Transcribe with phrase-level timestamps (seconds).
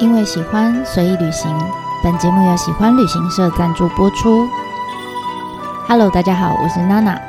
[0.00, 1.54] 因为喜欢，随意旅行。
[2.02, 4.48] 本节目由喜欢旅行社赞助播出。
[5.86, 7.20] Hello，大家好，我是娜娜。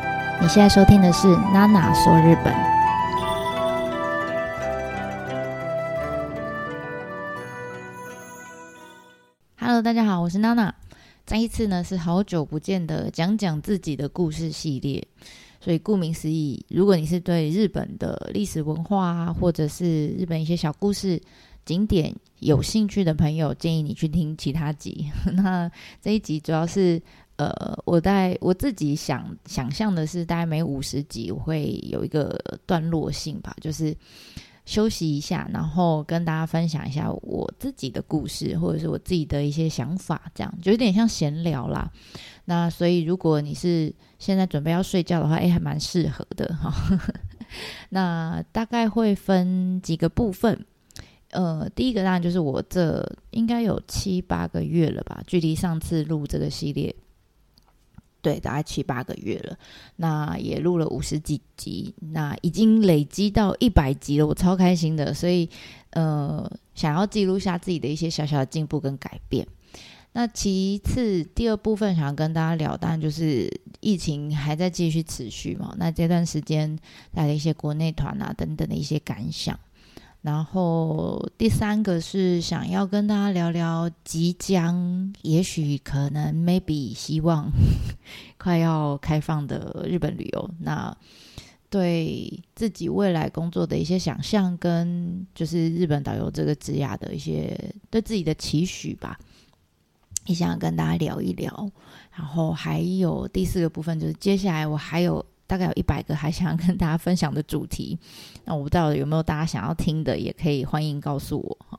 [0.42, 2.56] 你现在收听的是娜娜说日本。
[9.58, 10.74] Hello，大家好，我是娜娜。
[11.26, 15.06] 再一次呢，是好久不见的讲讲自己的故事系列。
[15.60, 21.22] 所以顾名思义，如果你是对日本的历史文化，或者是日本一些小故事。
[21.66, 25.12] 景点有兴趣的朋友，建议你去听其他集。
[25.34, 25.72] 那
[26.02, 27.02] 这一集主要是，
[27.36, 27.52] 呃，
[27.86, 33.96] 我在我自己想想象的是，大概每五十集我会有一个段落性吧，就是
[34.66, 41.92] 休息一下，然后跟大家分享一下我自己的故事，或者是我自己的一些想法，这样就有点像闲聊啦。
[42.46, 46.74] 那所以如果你是现在准备要睡觉的话，哎，还蛮适合的哈。
[47.90, 50.66] 那大概会分几个部分。
[51.32, 56.94] 呃，第一个当然就是我这应该有七八个月了吧，距离上次录这个系列，
[58.22, 59.58] 对，大概七八个月了。
[59.96, 65.14] 那也录了五十几集，那已经累积到一百集了，我超开心的。
[65.14, 65.50] 所以，
[65.92, 69.48] 呃，想要记录下自己的一些小小的进步跟改变。
[70.14, 73.50] 那其次，第二部分想要跟大家聊，当然就是
[73.80, 75.74] 疫情还在继续持续嘛。
[75.78, 76.78] 那这段时间
[77.14, 79.58] 带了一些国内团啊等等的一些感想。
[80.22, 87.52] 然后第三个是想要跟大家聊聊即将、也许、可能、maybe、希望
[88.38, 90.50] 快要开放的日本旅游。
[90.60, 90.96] 那
[91.72, 99.18] 对自己未来工作的一些想象，跟就是日本导游这个职涯的一些对自己的期许吧，
[100.28, 101.72] 也想要跟大家聊一聊。
[102.16, 105.26] 然后还有第四个部分，就是接下来我还有。
[105.52, 108.00] 大概有一百个还想要跟大家分享的主题，
[108.46, 111.78] 那我不知道有没有大家想要听的，也可以欢迎告诉我哈。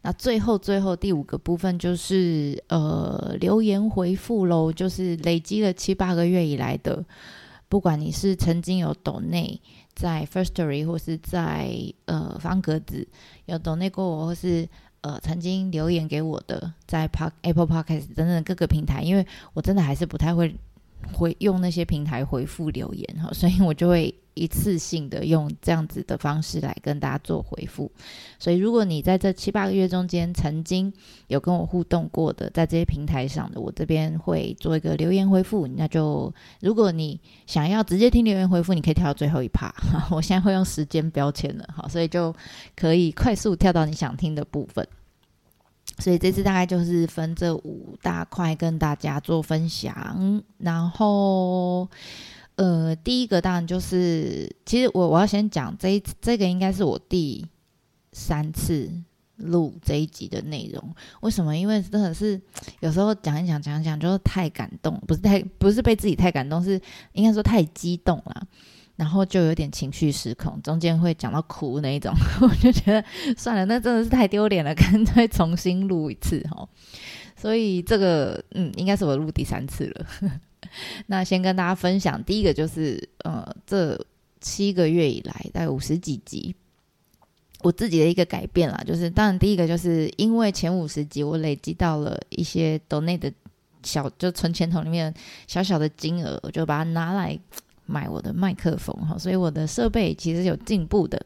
[0.00, 7.04] 那最后最后第五个部分就是呃留言回复喽，就是累积了七八个月以来的，
[7.68, 9.60] 不管你是曾经有抖内
[9.94, 11.70] 在 Firstory 或是在
[12.06, 13.06] 呃方格子
[13.44, 14.66] 有抖内过我，或是
[15.02, 20.56] 呃曾经留言给我的，在 Park Apple Podcast 等等各个平台，因为我真的还是不太会。
[21.12, 27.90] 回用那些平台回复留言哈，所以我就会一次性的用这样子的方式来跟大家做回复。
[28.38, 30.92] 所以如果你在这七八个月中间曾经
[31.26, 35.66] 有跟我互动过的，在这些平台上的，我这边会做一个留言回复。
[35.66, 39.72] 那就如果你想要直接听留言回复，你可以跳到最后一趴。
[40.10, 42.34] 我现在会用时间标签了，好，所以就
[42.74, 44.86] 可以快速跳到你想听的部分。
[46.02, 51.88] 所以这次大概就是分这五大块跟大家做分享，然后，
[52.56, 57.46] 呃，第一个当然就是，其实我我要先讲这一这个应该是我第
[58.10, 58.90] 三次
[59.36, 60.92] 录这一集的内容。
[61.20, 61.56] 为什么？
[61.56, 62.40] 因为真的是
[62.80, 66.80] 有时候讲一讲讲一讲，就是太感动，不是太不是被自己太感动，是
[67.12, 68.44] 应该说太激动了。
[69.02, 73.04] 然后就有点情绪失控，中间会讲到哭那一种， 我就觉得
[73.36, 76.68] 算了，那真的是太丢脸了， 干脆重新录一次哈。
[77.36, 80.06] 所以这个嗯，应该是我录第三次了。
[81.08, 83.98] 那先跟大家分享，第一个就是呃，这
[84.40, 86.54] 七个月以来，大概五十几集，
[87.62, 93.32] 我自己的一个改变啦，就是当然第一个就是因为前五十集我累积到了一些岛内的
[93.82, 95.12] 小，就存钱筒里面
[95.48, 97.36] 小小的金额，我就把它拿来。
[97.92, 101.20] 买我的麦克风哈，所以我的设备其实有进步的，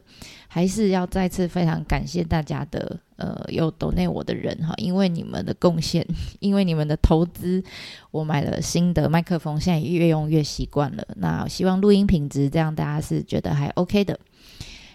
[0.49, 6.05] 还是要再次非常感谢大家的呃有懂内我的人哈，因为你们的贡献，
[6.41, 7.63] 因为你们的投资，
[8.11, 11.07] 我买了新的麦克风，现在越用越习惯了。
[11.15, 14.19] 那希望录音品质这样大家是觉得还 OK 的。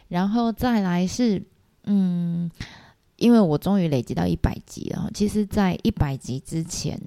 [0.08, 1.42] 然后再来是
[1.84, 2.50] 嗯，
[3.16, 7.00] 因为我终于累积到一百集了，其实在一百集之前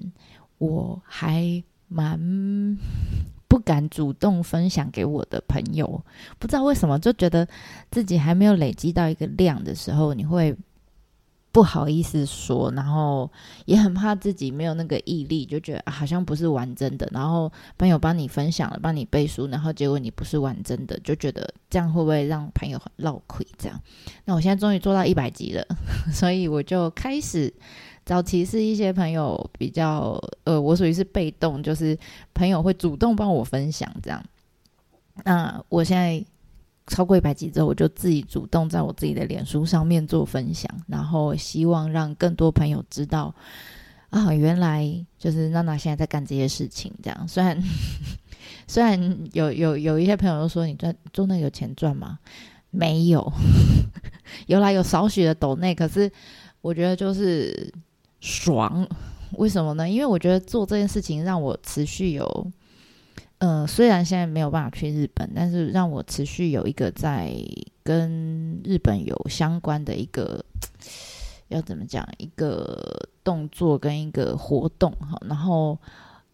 [0.58, 2.76] 我还蛮。
[3.66, 6.00] 敢主动分享给我的朋友，
[6.38, 7.46] 不知道为什么，就觉得
[7.90, 10.56] 自己还没有累积到一个量的时候，你会
[11.50, 13.28] 不好意思说，然后
[13.64, 17.08] 也很怕自己没有那个毅力，就觉得好像不是完整的。
[17.12, 23.44] 然后朋友帮你分享了，帮你背书，然后结果你不是完整的，就觉得这样会不会让朋友很落亏？
[23.58, 23.80] 这样，
[24.24, 25.66] 那我现在终于做到一百级了，
[26.14, 27.52] 所以我就开始。
[28.06, 31.98] 早期是一些朋友比较，呃，我属于是被动，就是
[32.32, 34.24] 朋友会主动帮我分享这样。
[35.24, 36.24] 那我现在
[36.86, 43.34] 超过一百集之后，我就自己主动在我自己的脸书上面做分享，然后希望让更多朋友知道
[44.10, 44.88] 啊，原来
[45.18, 46.92] 就是娜娜现在在干这些事情。
[47.02, 47.60] 这样，虽然
[48.68, 52.20] 虽然有有有一些朋友都说你赚做那有钱赚吗？
[52.70, 53.32] 没有，
[54.46, 56.08] 有来有少许的抖内，可是。
[56.62, 57.72] 我觉得就是
[58.20, 58.86] 爽。
[59.38, 59.88] 为什么呢？
[59.88, 62.46] 因为我觉得做这件事情让我持续有，
[63.38, 67.34] 呃，虽然现在没有办法去日本，但是让我持续有一个在
[67.82, 70.42] 跟日本有相关的一个
[71.48, 75.20] 要怎么讲一个动作跟一个活动哈。
[75.28, 75.76] 然后，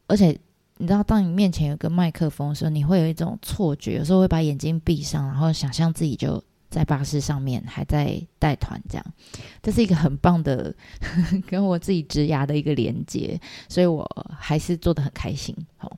[0.06, 0.38] 而且
[0.76, 6.44] 你知道，当你面前有个麦克风的时候，你会有一种错觉，有时候会把眼睛闭上，然后想象自己就。
[6.72, 9.04] 在巴士上面还在带团，这样，
[9.62, 10.74] 这是一个很棒的
[11.46, 13.38] 跟我自己职涯的一个连接，
[13.68, 15.54] 所以我还是做的很开心。
[15.76, 15.94] 好，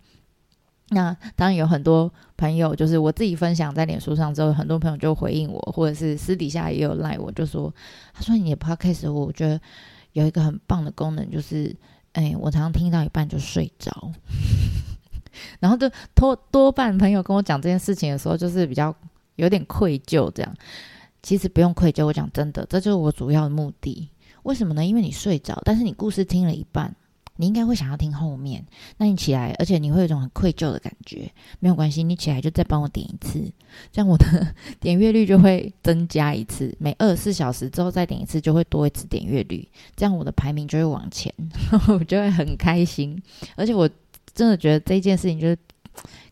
[0.88, 7.72] 那当然有很多朋友，就是我自己分享在脸书上之后，很多朋友就回应我，或者是私底下也有赖我，就说
[8.12, 9.60] 他说你的 podcast 我觉得
[10.12, 11.72] 有一个很棒的功能，就是
[12.14, 14.10] 哎，我常常听到一半就睡着，
[15.60, 18.92] 然后就多多半朋友跟我讲这件事情的时候，就是比较。
[19.36, 20.54] 有点愧疚，这样
[21.22, 22.04] 其实不用愧疚。
[22.06, 24.10] 我讲真的，这就是我主要的目的。
[24.42, 24.84] 为什么呢？
[24.84, 26.94] 因为你睡着，但是你故事听了一半，
[27.36, 28.62] 你应该会想要听后面。
[28.98, 31.32] 那你起来，而且你会有一种很愧疚的感觉。
[31.60, 33.42] 没有关系，你起来就再帮我点一次，
[33.90, 36.76] 这样我的 点阅率就会增加一次。
[36.78, 39.66] 每二十四小时之后再点一次，就会多一次点阅率。
[39.96, 41.32] 这样我的排名就会往前，
[41.88, 43.18] 我就会很开心。
[43.56, 43.88] 而且我
[44.34, 45.56] 真的觉得这件事情就是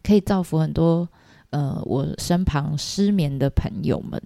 [0.02, 1.08] 可以造福很多。
[1.52, 4.20] 呃，我身旁失眠的朋友们，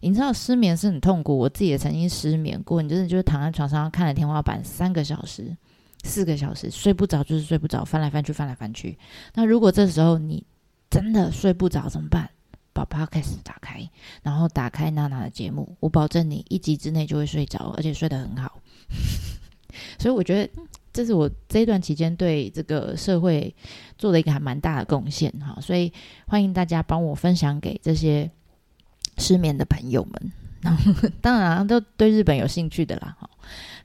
[0.00, 2.82] 你知道失眠是很痛苦，我自己也曾经失眠过。
[2.82, 5.56] 你真的就是躺在床上看着天花板三个小时、
[6.04, 8.98] 四个小时，睡不着就是睡不着，翻来翻去，翻来翻去。
[9.34, 10.44] 那如果这时候你
[10.90, 12.30] 真的睡不着怎么办？
[12.72, 13.88] 把 Podcast 打开，
[14.22, 18.60] 然后打开娜娜的节目，我保证你一集之内就会睡着，而且睡得很好。
[19.98, 20.50] 所以我觉得。
[20.92, 23.54] 这是我这一段期间对这个社会
[23.96, 25.92] 做的一个还蛮大的贡献哈，所以
[26.26, 28.28] 欢迎大家帮我分享给这些
[29.18, 30.32] 失眠的朋友们。
[30.60, 30.92] 然后
[31.22, 33.30] 当然都对日本有兴趣的啦哈，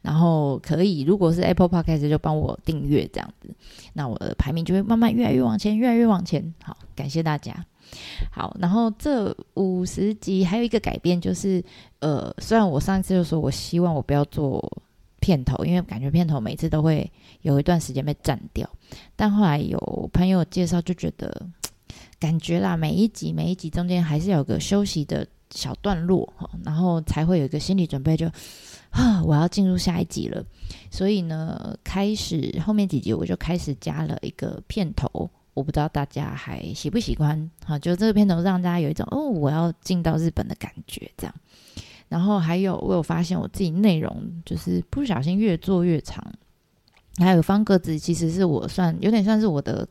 [0.02, 3.50] 然后可以如果是 Apple Podcast 就帮我订阅这样子，
[3.94, 6.54] 那我的排名就会慢慢越来越往前，越来越往前。
[6.62, 7.66] 好，感谢大家。
[8.30, 11.64] 好，然后这五十集还有一个改变就是，
[12.00, 14.82] 呃，虽然我上一次就说我希望我不要做。
[15.26, 17.12] 片头，因为感觉片头每次都会
[17.42, 18.70] 有一段时间被占掉，
[19.16, 21.50] 但后来有朋友介绍，就觉得
[22.22, 26.32] 感觉啦，每一集每一集中间还是有个休息的小段落，
[26.64, 28.28] 然后才会有一个心理准备，就
[28.92, 30.46] 啊，我要进入下一集了。
[30.92, 41.34] 所以呢，开始后面几集我就开始加了一个片头，我不知道大家还喜不喜欢哈，就这个片头让大家有一种哦，我要进到日本的感觉这样。
[42.08, 46.24] 然后还有，我有发现我自己内容就是不小心越做越长。
[47.18, 49.88] 还有方格子，其实是我算有点算是我的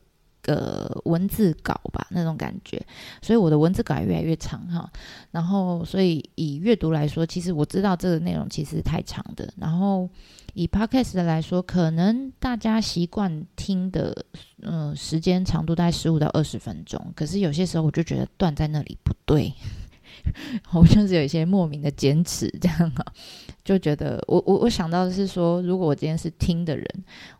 [0.46, 2.78] 呃文字稿吧那种感觉，
[3.22, 4.90] 所以我的文字稿越来越长哈。
[5.30, 9.50] 然后，所以以阅读来说，其实我知道这个内容其实太长的。
[9.56, 10.06] 然后
[10.52, 14.14] 以 podcast 来说，可能大家习惯听的
[14.60, 19.50] 嗯时间长度大概十五到二十分钟，可是有些时候我就觉得断在那里不对。
[20.72, 23.04] 我就是有一些莫名的坚持，这样啊，
[23.64, 26.86] 就觉得我我我想到的是说，如果我今天是听的人，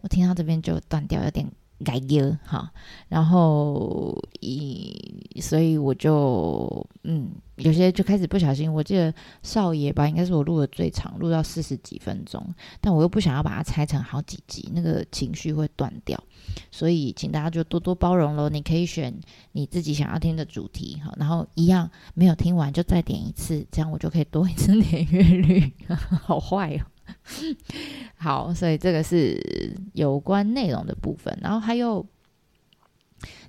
[0.01, 1.51] 我听到这边就断掉，有点。
[1.83, 2.71] 改歌哈，
[3.09, 4.95] 然后以
[5.41, 8.73] 所以我就嗯，有些就开始不小心。
[8.73, 9.13] 我记得
[9.43, 12.47] 少爷吧，应该是我录的最长，录到四十几分钟，
[12.81, 16.23] 但我又不想要把它拆成好几集，那个情绪会断掉。
[16.71, 18.49] 所以请大家就多多包容喽。
[18.49, 19.13] 你可以选
[19.53, 25.73] 你自己想要听的主题哈，然后一样没有听完就再点一次，这样我就可以多一次点阅率。
[26.23, 26.94] 好坏哦。
[28.17, 32.05] 好，所以这个是有关内容的部分，然后还有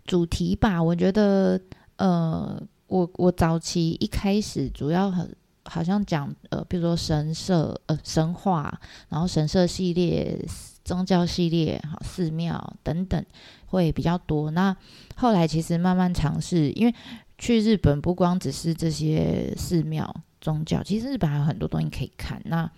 [0.05, 0.81] 主题吧。
[0.81, 1.59] 我觉得，
[1.97, 10.37] 呃，我我早期一开始主要很好像讲，呃，比如说神社、呃神话，然后神社系列、
[10.83, 13.25] 宗教系列、好寺庙等等
[13.65, 14.51] 会比较多。
[14.51, 14.75] 那
[15.15, 16.93] 后来其实慢慢尝试，因为
[17.37, 22.39] 去日本不光只是这些寺庙、宗教，其实日本还有很多东西可以看。
[22.45, 22.69] 那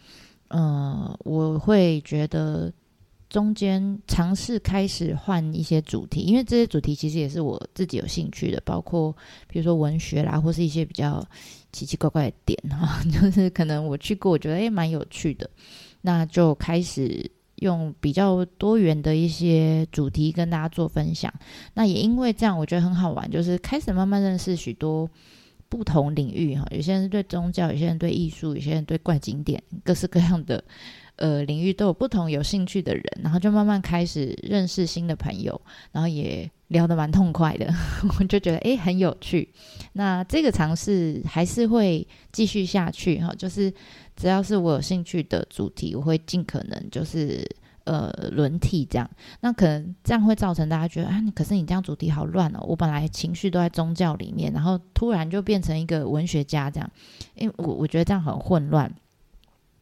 [0.49, 2.71] 嗯，我会觉得
[3.29, 9.13] 中间尝试开始换一些主题，因为这些主题其实也是我自己有兴趣的，包括
[9.47, 11.21] 比如说文学啦，或是一些比较
[11.73, 15.49] 奇奇怪怪的点哈， 就是可能我去过，我觉得诶蛮有趣的，
[16.01, 21.33] 那就开始用比较多元的一些主题跟大家做分享。
[21.73, 25.09] 那也因为这样，我觉得很好玩，就是开始慢慢认识许多。
[25.69, 30.63] 不同领域哈，有些人对宗教，有些人对艺术，有些人对怪景点，各式各样的
[31.17, 35.59] 呃领域都有不同有兴趣的人，然后就慢慢开始认识新的朋友，
[35.91, 37.67] 然后也聊得蛮痛快的，
[38.19, 39.49] 我就觉得诶很有趣。
[39.93, 43.73] 那这个尝试还是会继续下去哈，就是
[44.15, 47.45] 只要是我有兴趣的主题，我会尽可能就是
[47.87, 49.09] 呃轮替这样。
[49.39, 52.59] 那可能这样会造成大家觉得啊，可是你这样主题好乱哦。
[52.67, 56.91] 我本来情绪都在宗教里面，然后突然就变成一个文学家这样，
[57.35, 58.93] 因为我我觉得这样很混乱。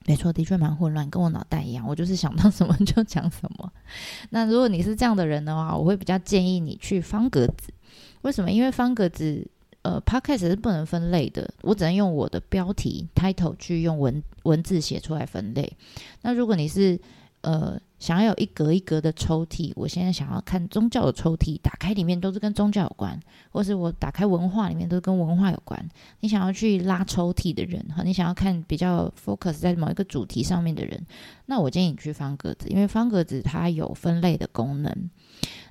[0.07, 3.73] 没错，的确蛮混乱，跟我脑袋一样，我就是想到什么就讲什么。
[4.29, 7.73] 那如果你是这样的人的话，我会比较建议你去方格子。
[8.21, 8.51] 为什么？
[8.51, 9.47] 因为方格子，
[9.81, 15.75] 呃，podcast 是不能分类的，我只能用我的标题 title 去用文文字写出来分类。
[16.21, 16.99] 那如果你是
[17.45, 17.79] 呃。
[17.97, 23.17] 想要有一格一格的抽屉，我现在想要看宗教的抽屉，打开里面都是跟宗教有关，
[23.49, 25.89] 或是我打开文化里面都是跟文化有关。
[26.19, 31.03] 你想要去拉抽屉的人，哈，你想要看比较 focus 在某一个主题上面的人，
[31.45, 35.09] 那我建议你去方格子，因为方格子它有分类的功能。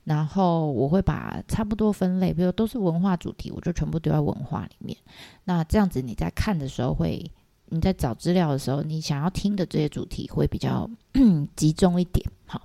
[0.04, 4.96] 然后我会把差不多分类，比如都是文化主题，我就全部丢在文化里面。
[5.44, 7.30] 那这样子你在看的时候会。
[7.70, 10.88] 你在找资料的时候，你想要听的这些主题会比较
[11.56, 12.60] 集中一点，好，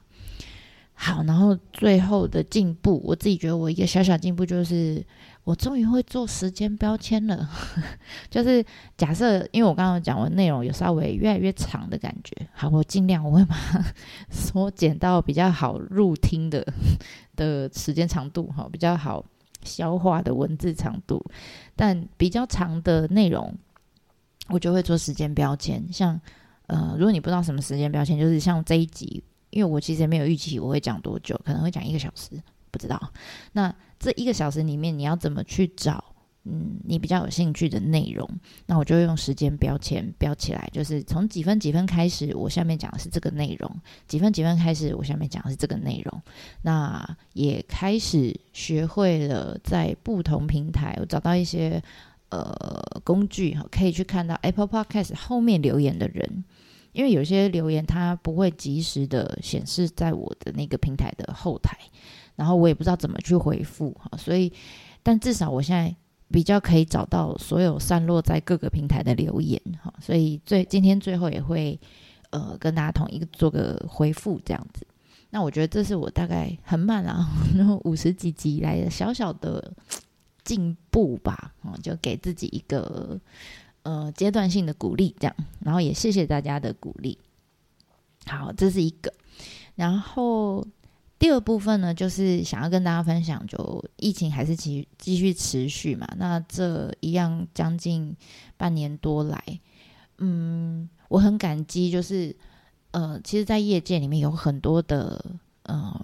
[0.93, 5.03] 好，然后最后的进步，我自己觉得我一个小小进步就是，
[5.45, 7.49] 我终于会做时间标签了。
[8.29, 8.63] 就是
[8.97, 13.55] 假设，因为我刚刚讲完内容有稍微越来越长的感觉，好，我尽量我会把
[14.29, 16.65] 缩减到比较好入听的
[17.35, 19.25] 的时间长度，哈，比较好
[19.63, 21.23] 消化的文字长度，
[21.75, 23.57] 但比较长的内容。
[24.49, 26.19] 我就会做时间标签，像
[26.67, 32.31] 呃，如果你不知道什么时间标签，就是像这一集，因为我其实没有预期我会讲多久，可能会讲一个小时，
[32.69, 33.11] 不知道。
[33.51, 36.03] 那这一个小时里面，你要怎么去找
[36.43, 38.29] 嗯你比较有兴趣的内容？
[38.67, 43.67] 那我就用时间标签标起来，就是从几分几分开始，我下面讲的是这个内容；
[44.07, 46.21] 几分几分开始，我下面讲的是这个内容。
[46.61, 51.81] 那也开始学会了在不同平台，我找到一些。
[52.29, 56.43] 呃，工具哈，可以去看到 Apple Podcast 后面留言的人，
[56.91, 61.75] 因为有些留言它不会及时的显示在我的那个平台的后台，
[62.35, 64.53] 然后我也不知道怎么去回复哈，所以，
[65.01, 65.95] 但至少我现在
[66.31, 71.79] 比较可以找到所有散落在各个平台的留言哈，所以最今天最后也会
[72.29, 74.85] 呃跟大家统一做个回复这样子，
[75.31, 79.73] 那我觉得这是我大概很慢啊，然 后五十几集来的小小的。
[80.49, 83.19] 进步吧，哦，就给自己一个
[83.83, 87.15] 呃阶段性的鼓励，这样，然后也谢谢大家的鼓励。
[88.25, 89.13] 好，这是一个，
[89.75, 90.65] 然后
[91.19, 98.15] 第二部分呢，就是想要跟大家分享，就疫情还是继继续持续嘛，那这一样将近
[98.57, 99.59] 半年多来，
[100.17, 102.35] 嗯，我很感激，就是
[102.89, 105.23] 呃，其实，在业界里面有很多的
[105.61, 106.03] 呃。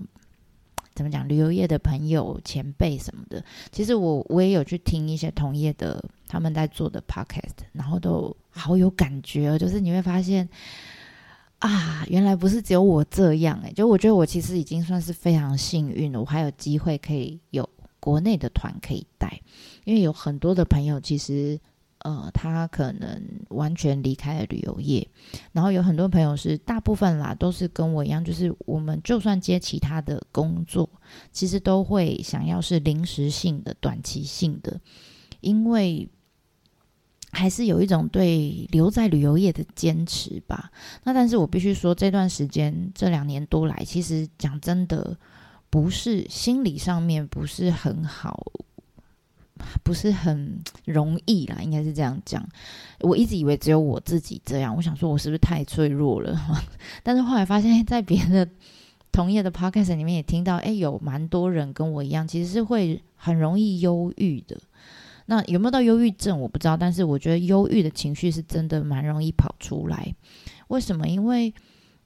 [0.96, 1.28] 怎么讲？
[1.28, 9.60] 旅游业的朋友、前辈什么的，其实我我也有去听一些同业的他们在做的 podcast，然后都好有感觉。
[9.60, 10.48] 就是你会发现
[11.60, 19.42] 啊，原来不是只有我这样诶，就我觉得我其实已经算是非常幸运了，我还有机会可以有国内的团可以带，
[19.84, 21.60] 因为有很多的朋友其实。
[22.06, 23.20] 呃，他可能
[23.50, 25.08] 完全离开了旅游业，
[25.52, 30.88] 然后有很多朋友是大部分啦，都是跟我一样，就是我们就算接其他的工作，
[31.32, 34.80] 其实都会想要是临时性的、短期性的，
[35.42, 36.08] 因为
[37.32, 40.72] 还是有一种对留在旅游业的坚持吧。
[41.06, 45.18] 那但是我必须说，这段时间这两年多来，其实讲真的，
[45.72, 48.52] 不是心理上面不是很好。
[49.84, 52.46] 不是很容易啦，应该是这样讲。
[53.00, 56.38] 我一直以为只有我自己这样，我想说，我是不是太脆弱了？
[57.04, 58.48] 但是后来发现，在别的
[59.12, 64.58] 同业的 podcast 里面也听到，哎，有蛮多人跟我一样，其实是会很容易忧郁的。
[65.28, 66.76] 那有没有到忧郁症，我不知道。
[66.76, 70.14] 但是我觉得忧郁的情绪是真的蛮容易跑出来。
[70.68, 71.08] 为什么？
[71.08, 71.54] 因为，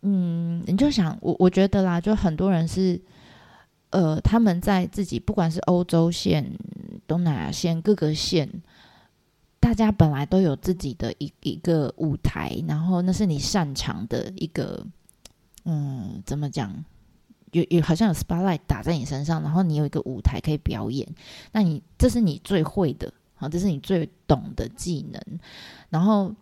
[0.03, 3.01] 嗯，你就想，我我觉得啦，就很多人是。
[3.91, 6.51] 呃，他们在自己不管是欧洲线、
[7.08, 8.50] 东南亚线各个线，
[9.60, 14.86] 大家本来都有自己的一一个舞台，然后那是你擅长的一个，
[15.65, 16.86] 嗯，怎么讲？
[17.51, 21.08] 有有好像有 spotlight 打在你身上，然后你有一个舞台可以表演，
[21.51, 25.19] 那你这是你最会的，好，这是你最懂的技能。
[25.89, 26.36] 然后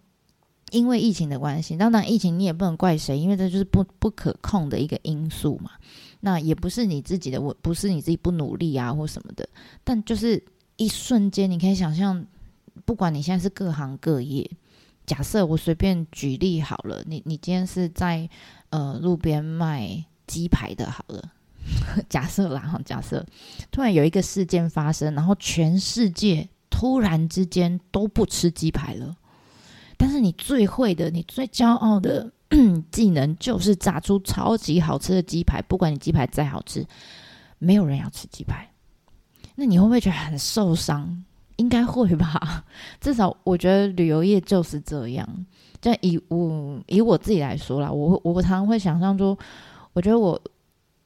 [0.71, 5.71] 因为疫情的关系，当然疫情你也不能怪谁，因为这就是不不可控的一个因素嘛。
[6.27, 9.47] 那也不是你自己的，我不是你自己不努力啊，或什么的。
[9.81, 10.43] 但就是
[10.75, 12.25] 一瞬间，你可以想象，
[12.83, 14.45] 不管你现在是各行各业，
[15.05, 18.29] 假设我随便举例好了，你你今天是在
[18.71, 21.31] 呃路边卖鸡排的，好了，
[22.09, 23.25] 假设啦哈，假设
[23.71, 29.15] 突然有一个事件发生，然后全世界突然之间都不吃鸡排了，
[29.95, 32.29] 但是你最会的、你最骄傲的
[32.91, 35.61] 技能就是炸出超级好吃的鸡排。
[35.61, 36.85] 不管你鸡排再好吃，
[37.59, 38.69] 没有人要吃鸡排。
[39.55, 41.23] 那你会不会觉得很受伤？
[41.57, 42.65] 应该会吧。
[43.01, 45.45] 至少我觉得旅游业就是这样。
[45.79, 49.37] 就以我以我自己来说啦，我我常常会想象说，
[49.93, 50.39] 我觉得我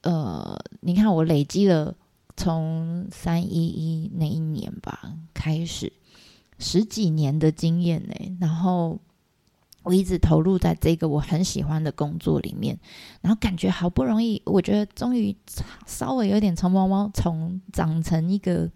[0.02, 1.94] 呃，你看我累积了
[2.36, 5.92] 从三一一那一年吧开始
[6.58, 8.98] 十几年的经验呢，然后
[9.82, 12.78] 我一直投入在这个我很喜欢的工作里面，
[13.20, 15.36] 然后感觉好不容易，我觉得终于
[15.86, 18.70] 稍微有点从毛毛虫长成一个。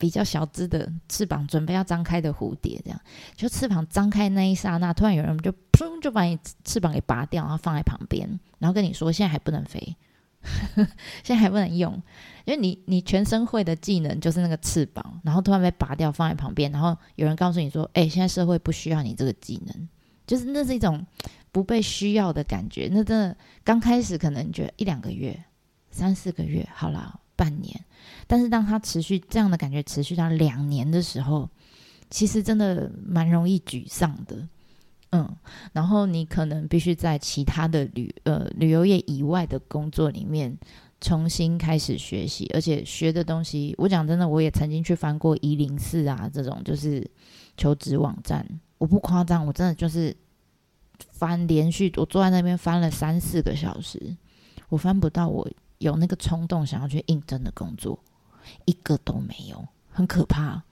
[0.00, 2.98] 比较小只的翅膀准备要张开的蝴蝶，这样
[3.36, 9.94] 就翅膀张开那一刹那，突然有人就砰就把你翅膀给拔掉，然后放在旁边，然后跟你说现在还不能飞，
[11.22, 11.92] 现在还不能用，
[12.46, 19.88] 因为你你全身会的技能就是那个翅膀，然后突然被拔掉放在旁边，然后有人告诉你说，哎，现在社会不需要你这个技能，
[20.30, 21.04] 就是那是一种
[21.50, 22.88] 不被需要的感觉。
[22.92, 25.36] 那真的刚开始可能觉得一两个月、
[25.90, 27.18] 三四个月，好了。
[27.40, 27.74] 半年，
[28.26, 31.48] 但是当他持续这样的感觉持续到两年的时候，
[32.10, 34.46] 其实真的蛮容易沮丧的，
[35.12, 35.26] 嗯。
[35.72, 40.54] 然后你可能必须在其他的旅呃旅游业以外的工作里面
[41.00, 47.10] 重新开始学习，而且学的东西，我讲真的，我也曾经去翻过一零四啊这种就是
[47.56, 48.46] 求职网站，
[48.80, 50.16] 我不夸张，我真的就是
[51.12, 54.16] 翻连续，我坐在那边翻了三四个小时，
[54.70, 55.46] 我翻不到我。
[55.80, 57.98] 有那个冲动想要去应征的工作，
[58.66, 60.62] 一个都没有，很可怕。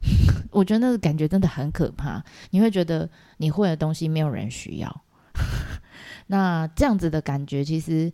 [0.50, 2.24] 我觉得那个感觉真的很可怕。
[2.48, 3.06] 你会觉得
[3.36, 5.02] 你会的东西没有人需要。
[6.28, 8.10] 那这样子的感觉其实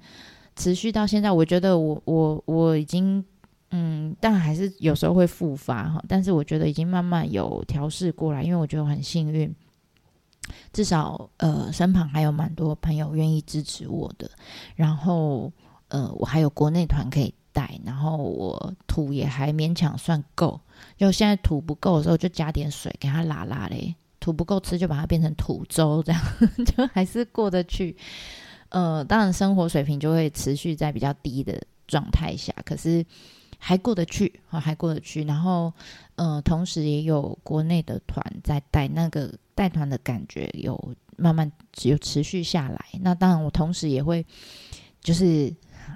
[0.57, 3.25] 持续到现在，我觉得我我我已经
[3.71, 6.05] 嗯，但还是有时候会复发哈。
[6.09, 9.55] 但是我觉得已经慢慢有调试过来，因为我觉得我很幸运，
[10.73, 14.31] 至少呃身旁还有蛮多朋友愿意支持我的，
[14.77, 15.53] 然后。
[15.93, 20.61] 呃，我还有国内团可以带，然后我土也还勉强算够。
[20.97, 23.93] 就现在土不够的时候，就加点水给它拉拉嘞。
[24.21, 26.23] 土不够吃，就把它变成土粥，这样
[26.65, 27.97] 就还是过得去。
[28.69, 33.05] 呃，当然生活水平就会持续在比较低的状态下，可是
[33.61, 35.23] 还过得去啊，还过得去。
[35.23, 35.73] 然后
[36.17, 42.85] 呃，同时也有国内的团在带，那个带团的感觉有慢慢有持续下来。
[43.01, 44.27] 那当然，我同时也会
[45.01, 45.55] 就是。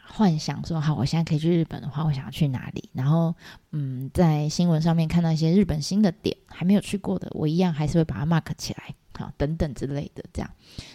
[0.09, 2.89] 幻想说好，我现在可以去日本的话，我想要去哪里？
[2.93, 3.33] 然后，
[3.71, 10.51] 嗯，在新闻上面看到一些日本新的点，还没有去过的，我一样还是会把它 mark 起来，好，等等之类的，这样。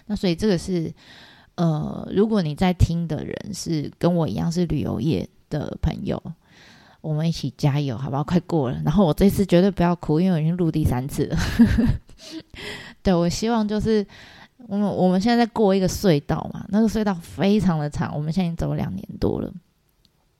[0.06, 0.94] 那所以这个是，
[1.56, 6.22] 呃，如果你在听的人是跟我一样是旅游业的朋友，
[7.02, 8.24] 我们一起加油，好不好？
[8.24, 11.38] 快过了，然后我这次绝对不要哭，因为我已经录第三次了。
[13.02, 14.06] 对，我希望就是。
[14.68, 19.50] 我们我们现在在过一个隧道嘛，那个隧道非常的长，我们现在已经走了两年多了。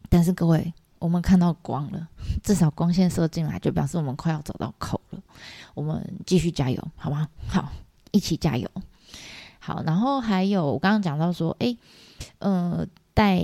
[0.10, 2.06] 但是各位，我们看到光了，
[2.44, 5.20] 至少光线射进来，就表示我们快要走到口了。
[5.74, 7.30] 我们继续加油，好吗？
[7.48, 7.72] 好，
[8.12, 8.70] 一起加油。
[9.58, 11.78] 好，然后还有我刚刚讲到说，诶，
[12.40, 12.86] 呃，
[13.20, 13.36] 带，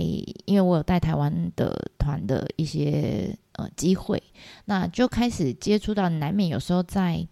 [0.46, 4.22] 因为我有带台湾的团的一些呃机会，
[4.64, 7.28] 那就开始接触到，难免有时候在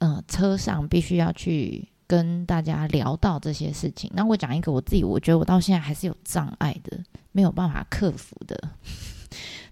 [0.00, 1.86] 呃车上必须要去。
[2.10, 6.98] 跟大家聊到这些事情，那我讲一个我自己，我觉得我到现在还是有障碍的，
[7.30, 8.60] 没有办法克服的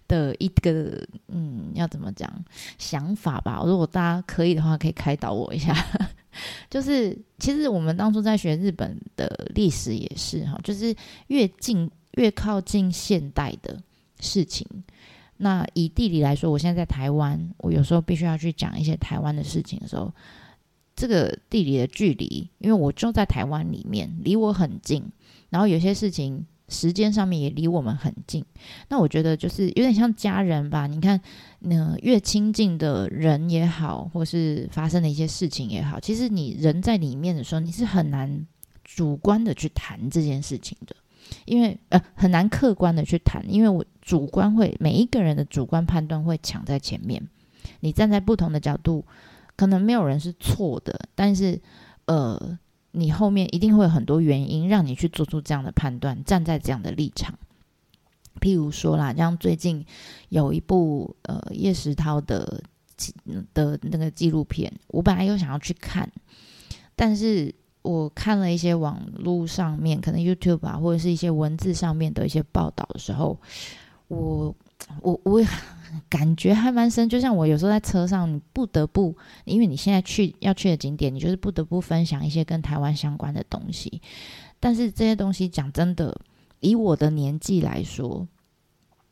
[0.06, 2.32] 的一个，嗯，要怎么讲
[2.78, 3.64] 想法吧？
[3.66, 5.74] 如果大家可以的话，可以开导我一下。
[6.70, 10.94] 就是其实我们当初在学日本的历史也是哈，就是
[11.28, 13.80] 越近越靠近现代的
[14.20, 14.66] 事情。
[15.36, 20.12] 那以地理来说，我现在在台湾，我有时候必须要去讲一些台湾的事情的时候。
[21.00, 25.04] 这个地理的距离，因为我就在台湾里面，离我很近，
[25.48, 28.44] 然后有些事情时间上面也离我们很近。
[28.88, 30.86] 那我觉得就是有点像家人吧。
[30.86, 31.20] 你看，
[31.60, 38.46] 那越亲近的人也好，或是发生的一些事情也好，其实你人在里面的时候，你是很难
[38.84, 40.94] 主观的去谈这件事情的，
[41.44, 47.26] 因为呃很难客观的去谈，因为我主观会每一个人的主观判断会抢在前面，
[47.80, 49.04] 你站在不同的角度。
[49.56, 51.60] 可能没有人是错的，但是，
[52.04, 52.56] 呃，
[52.92, 57.38] 你后面一定会有很多原因让你去做出这样的判断，站在这样的立场。
[58.40, 59.84] 譬如说啦，像最近
[60.28, 62.62] 有一部呃叶石涛的
[63.52, 66.10] 的那个纪录片，我本来有想要去看，
[66.94, 73.40] 但是我看了一些网络上面，可能 YouTube 啊，或者是一些文字上面的一些报道的时候，
[74.06, 74.54] 我
[75.02, 75.44] 我我
[76.08, 77.08] 感觉还蛮深。
[77.08, 84.00] 就像我有时候在车上，你不得不，因为你现在去要去的景点，你就是不得不分享一些跟台湾相关的东西。
[84.60, 86.20] 但是这些东西讲真的，
[86.60, 88.26] 以我的年纪来说，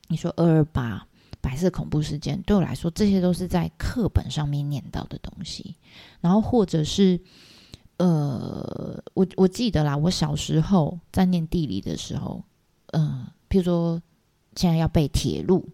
[0.08, 1.06] 你说二二八。
[1.38, 5.76] 白色恐怖事件对我来说，这些都是在课本上面念到的东西。
[6.20, 7.20] 然后或者是，
[7.98, 12.42] 呃，我我记得啦，我小时候在念地理的时候，
[12.94, 14.02] 嗯，譬如说
[14.56, 15.68] 现在要背铁路，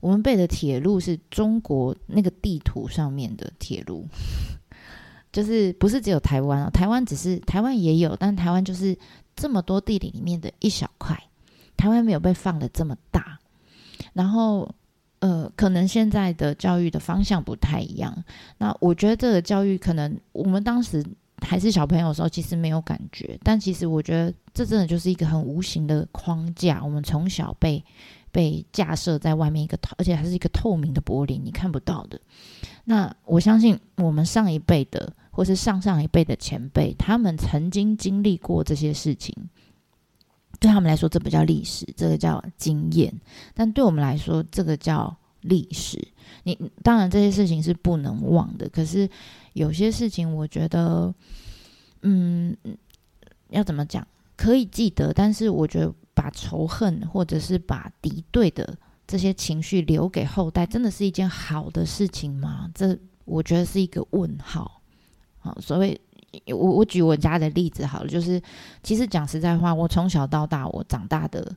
[0.00, 4.06] 我们背的铁路是中国那个地图上面的铁路，
[5.30, 6.70] 就是不是只有台湾啊？
[6.70, 8.96] 台湾只是台湾也有，但台湾就是
[9.36, 11.22] 这么多地理里面的一小块，
[11.76, 13.38] 台湾没有被放的这么大，
[14.14, 14.74] 然后。
[15.20, 18.16] 呃，可能现在的教育的方向不太一样。
[18.58, 21.04] 那我觉得这个教育可能我们当时
[21.42, 23.36] 还是小朋友的时候，其实没有感觉。
[23.42, 26.80] 但其实我觉得这真的就是一个很无形的框架。
[26.84, 27.84] 我们从小被
[28.30, 32.20] 被架设在外面一个，而且还是一个透明的玻璃，你看不到的。
[32.84, 39.34] 那我相信我们上一辈的，或是上上一辈的前辈，他们曾经经历过这些事情。
[40.60, 43.14] 对他们来说，这不叫历史，这个叫经验。
[43.54, 46.08] 但对我们来说，这个叫历史。
[46.42, 49.08] 你当然这些事情是不能忘的，可是
[49.52, 51.14] 有些事情，我觉得，
[52.02, 52.56] 嗯，
[53.50, 54.04] 要怎么讲，
[54.36, 55.12] 可以记得。
[55.12, 58.76] 但是我觉得，把仇恨或者是把敌对的
[59.06, 62.68] 这些情绪留给后代，真的是一件好的事情吗？
[62.74, 64.82] 这我觉得是一个问号。
[65.38, 66.00] 好，所谓。
[66.48, 68.40] 我我举我家的例子好了，就是
[68.82, 71.50] 其实讲实在话，我从小到大，我长大的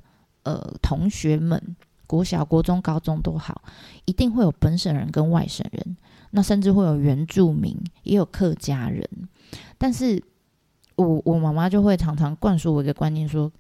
[0.44, 1.76] 呃同学们，
[2.08, 3.62] 国小、国中、高中都好，
[4.06, 5.98] 一定会有本省人跟外省人，
[6.32, 9.06] 那甚至会有原住民，也有客家人。
[9.78, 10.24] 但是
[10.96, 13.52] 我我妈妈就会常常灌输我一个观念说。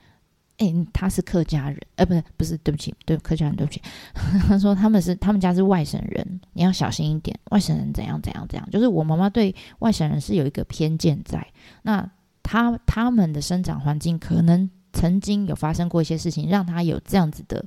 [0.61, 3.81] 哎，他是客家人，呃，不是，不是，对不起，对客家人，对不起。
[4.47, 8.69] 他说他们是他们家是外省人，你要小心一点，外省人怎样怎样怎样。
[8.69, 11.47] 就是我妈妈对外省人是有一个偏见在。
[11.81, 12.07] 那
[12.43, 17.65] 他他们的生长环境可能曾经有发生过一些事情，让他有这样子的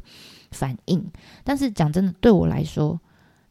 [0.52, 1.04] 反应。
[1.42, 3.00] 但是讲真的，对我来说，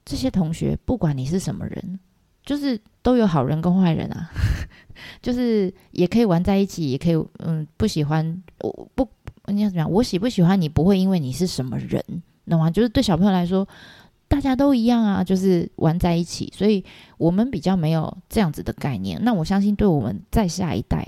[0.06, 2.00] 这些同学不管你是什么人，
[2.46, 4.32] 就是都有好人跟坏人啊，
[5.22, 9.06] 就是也可以玩在一起，也可以嗯不喜欢我不。
[9.56, 9.92] 你要怎么样？
[9.92, 12.04] 我喜不喜欢你不会因为你是什么人，
[12.48, 12.70] 懂吗？
[12.70, 13.68] 就是对小朋友来说，
[14.28, 16.84] 大家都一样啊，就是玩在一起，所以
[17.18, 19.24] 我们比较没有这样子的概念。
[19.24, 21.08] 那我相信，对我们再下一代，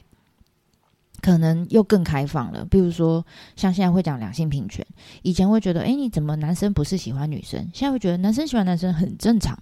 [1.21, 2.65] 可能又更开放了。
[2.65, 4.85] 比如说，像现在会讲两性平权，
[5.23, 7.59] 以前会觉得，哎，你怎么男生不是喜欢女生？
[7.73, 9.57] 现在会觉得男生喜欢男生很正常，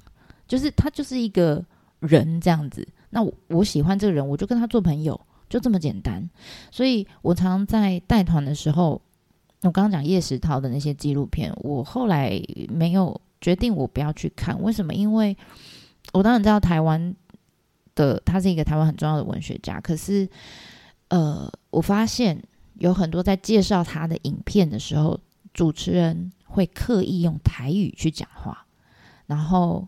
[0.47, 1.63] 就是他就是一个
[1.99, 2.87] 人这样子。
[3.09, 5.19] 那我我喜欢这个人，我就跟他做朋友。
[5.53, 6.27] 就这么简单，
[6.71, 8.99] 所以我常常在带团的时候，
[9.61, 14.59] 我刚刚讲叶石涛的那些纪录片，我后来没有决定我不要去看。
[14.63, 14.95] 为什么？
[14.95, 15.37] 因为
[16.11, 17.15] 我当然知道台湾
[17.93, 20.27] 的他是一个台湾很重要的文学家，可是
[21.09, 22.41] 呃，我发现
[22.79, 25.19] 有很多在介绍他的影片的时候，
[25.53, 28.65] 主持人会刻意用台语去讲话，
[29.27, 29.87] 然后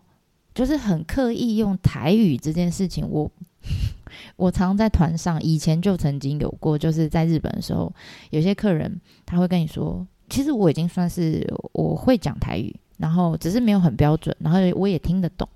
[0.54, 3.28] 就是很刻意用台语这件事情，我。
[4.36, 7.92] 我常在团上，以前就曾经有过，就是在日本的时候，
[8.30, 15.48] 有些客人他会跟你说，其实我已经算是我会讲台语，然后只是没有很标准，然后我也听得懂，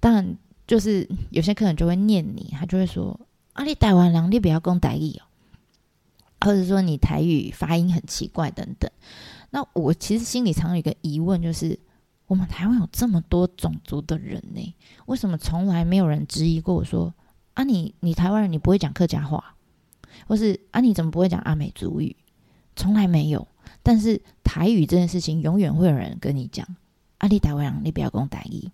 [0.00, 0.36] 但
[0.66, 3.18] 就是有些客人就会念你，他就会说
[3.52, 5.22] 啊，你台湾人，你不要讲台语哦，
[6.40, 8.90] 或者说你台语发音很奇怪等等。
[9.50, 11.78] 那我其实心里常有一个疑问，就是。
[12.34, 14.74] 我们台湾有这么多种族的人呢，
[15.06, 17.14] 为什么从来没有人质疑过我说
[17.52, 19.54] 啊，你你台湾人你不会讲客家话，
[20.26, 22.16] 或是啊你怎么不会讲阿美族语？
[22.74, 23.46] 从来没有。
[23.84, 26.66] 但是台语这件事情，永远会有人跟你讲
[27.18, 28.68] 啊，你台湾人你不要讲台语。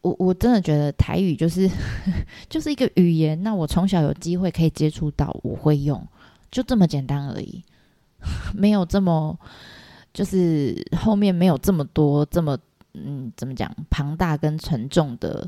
[0.00, 1.70] 我我真的觉得台语就是
[2.50, 6.04] 就是一个语言，那我从小有机会可以接触到，我会用，
[6.50, 7.62] 就这么简单而已，
[8.56, 9.38] 没有这么。
[10.16, 12.56] 就是后面没有这么多这么
[12.94, 15.46] 嗯怎么讲庞大跟沉重的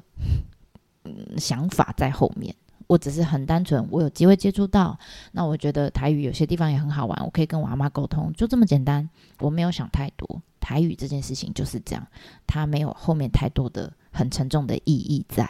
[1.05, 2.55] 嗯想法在后面，
[2.87, 4.99] 我只是很单纯，我有机会接触到，
[5.33, 12.07] 那我觉得台语有些地方也很好玩，我可以跟我阿妈沟通，就这么简单，我没有想太多，台语这件事情就是这样，
[12.47, 15.49] 它没有后面太多的很沉重的意义在。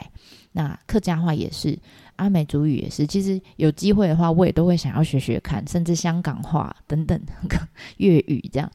[0.52, 1.78] 那客家话也是，
[2.16, 7.20] 阿美族语也是，其实有机会的话，我也都会想要学学看，甚至香港话等等
[7.98, 8.68] 粤语这样。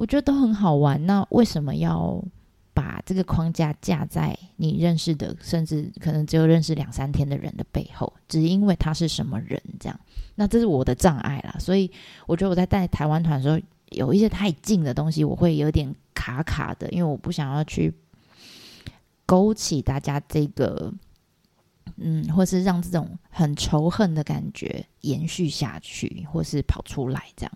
[0.00, 1.04] 我觉得都很好玩。
[1.04, 2.24] 那为什么要
[2.72, 8.10] 把这个框架架在你认识的，甚至可能只有认识两三天的人的背后？
[8.26, 9.60] 只因为他是什么人？
[9.78, 10.00] 这样，
[10.36, 11.54] 那这是我的障碍啦。
[11.58, 11.90] 所以
[12.26, 13.60] 我觉得我在带台湾团的时候，
[13.90, 17.92] 有一些太近的东西，我会有点卡卡的，因为我不想要去
[19.26, 20.90] 勾起大家这个，
[21.96, 27.52] 嗯，或是让这种很仇恨的感觉延续下去，或是跑出来这样。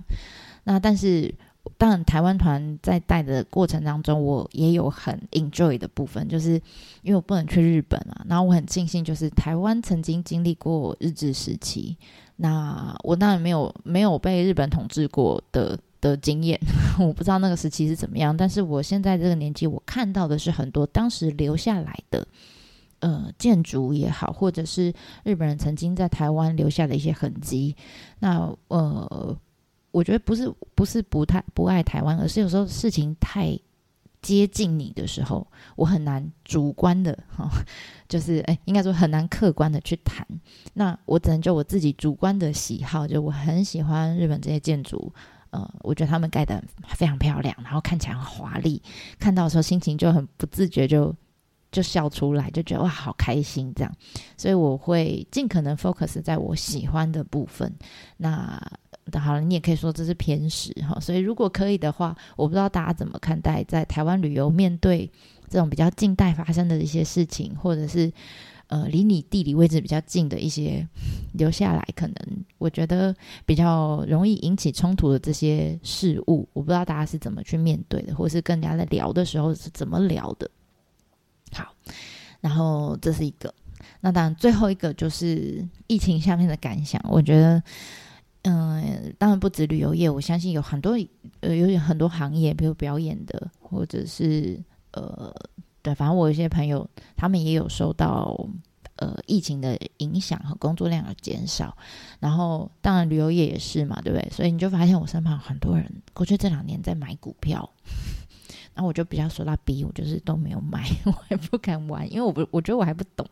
[0.64, 1.35] 那但是。
[1.79, 6.53] 当然，台湾团在带的过程当中，我也有很 enjoy 的部分，就是
[7.03, 11.96] 因为我不能去日本嘛，然后我很庆幸，就是台湾曾经经历过日治时期，
[12.37, 16.61] 那我当然没有没有被日本统治过的的经验，
[17.00, 22.27] 我不知道那个时期是怎么样，但是我现在这个年纪，我看到的是很多当时留下来的
[23.00, 24.92] 呃建筑也好，或者是
[25.24, 27.74] 日本人曾经在台湾留下的一些痕迹，
[28.20, 29.35] 那呃。
[29.94, 33.57] 我觉得不是不是不太不爱台湾，而是有时候事情太
[34.20, 37.48] 接近你的时候，我很难主观的哈，
[38.09, 40.26] 就是哎，应该说很难客观的去谈。
[40.72, 45.12] 那我只能就我自己主观的喜好，就我很喜欢日本这些建筑，
[45.50, 48.83] 呃，我觉得他们盖的非常漂亮，然后看起来很华丽，
[49.20, 51.14] 看到的时候心情就很不自觉就
[51.70, 53.92] 就笑出来，就觉得哇好开心这样，
[54.37, 57.72] 所以我会尽可能 focus 在我喜欢的部分。
[58.16, 58.61] 那
[59.20, 60.98] 好了，你也可以说这是偏食哈。
[60.98, 65.10] 所以如果可以的话，我不知道大家怎么看待在台湾旅游面对
[65.48, 68.10] 这种比较近代发生的一些事情，或者是
[68.68, 70.88] 呃离你地理位置比较近的一些
[71.34, 72.16] 留下来，可能
[72.56, 73.14] 我觉得
[73.44, 80.50] 比较容易引起冲突的这些事物，我不知道大家是怎么去面对的，或是跟人家在聊的时候是怎么聊的。
[81.52, 81.74] 好，
[82.40, 83.54] 然后这是一个，
[84.00, 87.62] 那当然最后一个就是疫情下面的感想，我觉得。
[88.46, 90.96] 嗯，当然不止旅游业，我相信有很多
[91.40, 95.35] 呃，有很多行业，比如表演的，或者是呃，
[95.80, 98.38] 对，反正我有些朋友，他们也有受到
[98.96, 101.74] 呃疫情的影响和工作量的减少。
[102.20, 104.28] 然后，当然旅游业也是嘛，对不对？
[104.30, 107.66] 所以你就发现我身旁很多人过去这两年在买股票，
[108.74, 113.26] 然后我就比较说他逼我，就是都没有买， 我也不敢玩，因为我不，我觉得我还不懂。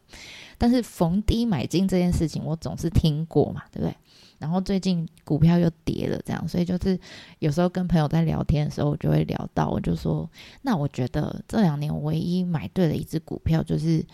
[0.57, 3.95] 但是逢低买进这件事情，我总是听过嘛，对不对？
[4.43, 6.99] 然后最近股票又跌了，这样，所以就是
[7.39, 10.29] 有时候跟朋友在聊天的时候，我就会聊到，我就说，
[10.63, 14.05] 那我觉得这两年唯一买对了一只股票，就是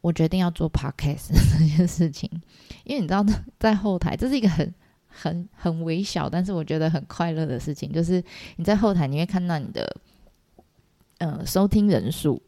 [0.00, 2.30] 我决定要做 podcast 这件事情，
[2.84, 3.26] 因为你知道，
[3.58, 4.72] 在后台这是一个很
[5.08, 8.22] 很很微小，但是我觉得很快乐的事情，就是
[8.54, 9.96] 你在后台你会看到你的
[11.18, 12.40] 呃收听人数。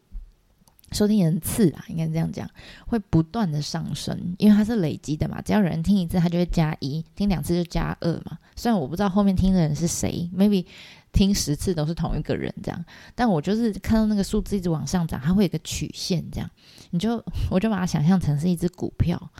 [0.91, 2.49] 收听人次啊，应该这样讲，
[2.87, 5.41] 会不断的上升，因为它是累积的嘛。
[5.41, 8.37] 只要有人听一次，它就会加一；听两次就加二嘛。
[8.55, 10.65] 虽然我不知道后面听的人是谁，maybe
[11.11, 16.49] 听十次都是同一个人这样，但我就是看到那个数字一直往上涨，它会有个曲线这样。
[16.91, 19.31] 你就 我就把它想象成是一只股票，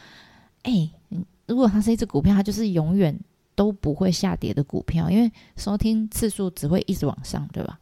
[0.63, 0.89] 哎，
[1.47, 3.19] 如果它是一只股票，它就是永远。
[3.55, 7.77] 都不会下跌的股票，因为收听次数只会一直往上，对吧？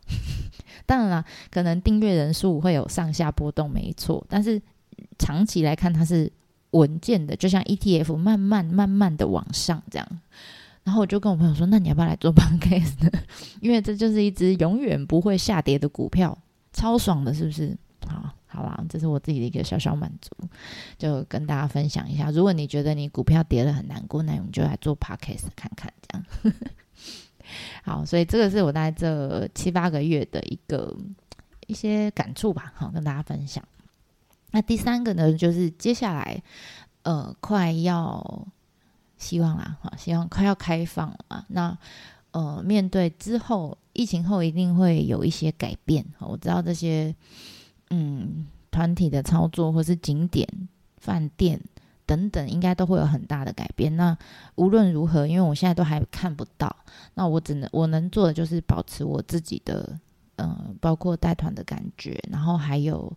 [0.85, 4.25] 当然了，可能订阅人数会有上下波动，没错。
[4.29, 4.61] 但是
[5.17, 6.31] 长期来看，它是
[6.71, 10.07] 稳健的，就像 ETF 慢慢慢慢的往上这样。
[10.83, 12.93] 然后我就跟我朋友说：“那你要不要来做 podcast？
[13.61, 16.37] 因为这就是一只永远不会下跌的股票，
[16.71, 17.77] 超爽的，是不是？”
[18.07, 18.33] 好。
[18.49, 20.31] 好啦，这是我自己的一个小小满足，
[20.97, 22.31] 就跟大家分享一下。
[22.31, 26.55] 如果你觉得你股票跌了很难过，那我们就来做 podcast 看看，这样。
[27.83, 30.95] 好，所以这个是我在这七八个月的一个
[31.67, 33.63] 一些感触吧，好跟大家分享。
[34.51, 36.41] 那第三个呢，就是接下来
[37.03, 38.47] 呃快要
[39.17, 41.45] 希望啦，哈，希望快要开放了。
[41.49, 41.77] 那
[42.31, 47.15] 呃面对之后疫情后一定会有一些改变，我知道这些。
[47.89, 50.45] 嗯，团体的操作或是景点、
[50.97, 51.57] 饭店
[52.07, 53.95] 等等，应该都会有很大的改变。
[53.95, 54.17] 那
[54.55, 56.75] 无论如何，因为我现在都还看不到，
[57.13, 59.99] 那我只能我能做的就是保持我自己的，
[60.37, 63.11] 嗯，包括带团的感觉，然后还有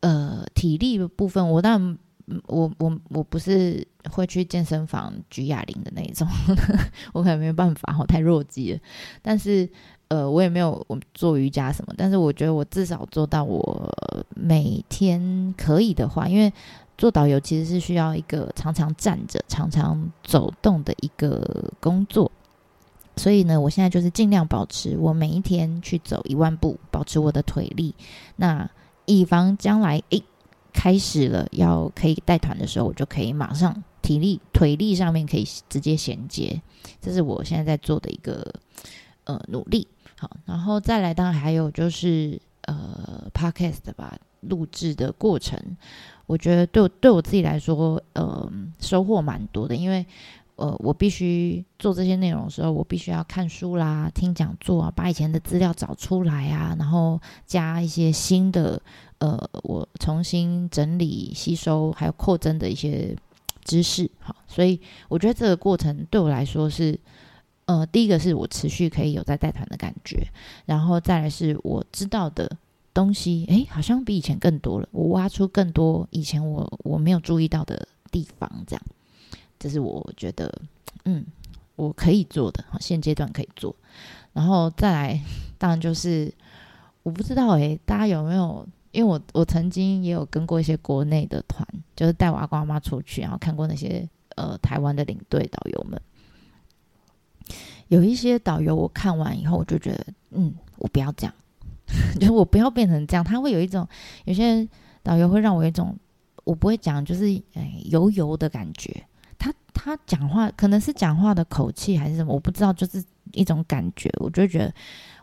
[0.00, 1.46] 呃体力的部分。
[1.46, 1.98] 我当然，
[2.46, 6.26] 我我我不是会去健身房举哑铃的那一种，
[7.12, 8.80] 我可能没有办法，我太弱鸡了。
[9.20, 9.68] 但是。
[10.08, 13.90] 呃，我也没有我做瑜伽什么，但是我觉得我至少做到我
[14.36, 16.52] 每天可以的话，因为
[17.02, 22.30] 做导游其实是需要一个常常站着、常常走动的一个工作，
[23.16, 27.92] 所以呢，我现在就是尽量保持我每一天去走一万步，保持我的腿力。
[28.36, 28.70] 那
[29.06, 30.22] 以防将来诶
[30.72, 36.62] 开始了要可以带团的时候，我就可以马上体力、腿力上面可以直接衔接。
[37.00, 38.46] 这是我现在在做的一个
[39.24, 39.88] 呃努力。
[40.16, 45.58] 好，然后再来，当然还有就是呃，podcast 吧，录制的过程，
[46.32, 50.06] 我觉得对对我自己来说，呃，收获蛮多的，因为
[50.56, 58.80] 呃，我必须做这些内容的时候，我必须要看书啦、听讲座啊，把以前的资料找出来啊，然后加一些新的，
[59.18, 63.14] 呃，我重新整理、吸收还有扩增的一些
[63.62, 64.10] 知识。
[64.18, 66.98] 好，所以我觉得这个过程对我来说是，
[67.66, 70.26] 呃，第一个是我持续可以有在带团的感觉，
[70.64, 72.50] 然后再来是我知道的
[72.94, 78.82] 东西，诶，好像比以前更多了，我挖出更多以前我我没有注意到的地方，这样。
[79.58, 80.52] 这是我觉得，
[81.04, 81.24] 嗯，
[81.76, 83.74] 我可以做的，现阶段可以做。
[84.32, 85.20] 然后再来，
[85.58, 86.32] 当然就是
[87.02, 88.66] 我不知道诶，大家有没有？
[88.92, 95.98] 因为我我曾经也有跟过一些国内的团，就是带我阿公阿妈出去，然后看过那些呃台湾的领队导游们。
[97.88, 101.34] 有一些导游我看完以后，我就觉得，嗯，我不要这样，
[102.18, 103.24] 就是我不要变成这样。
[103.24, 103.86] 他会有一种，
[104.24, 104.66] 有些
[105.02, 105.96] 导游会让我有一种，
[106.44, 109.04] 我不会讲，就是哎油油的感觉。
[109.38, 114.72] 他他讲话可能是讲话的口气还是什么，我不知道，就是一种感觉，我就觉得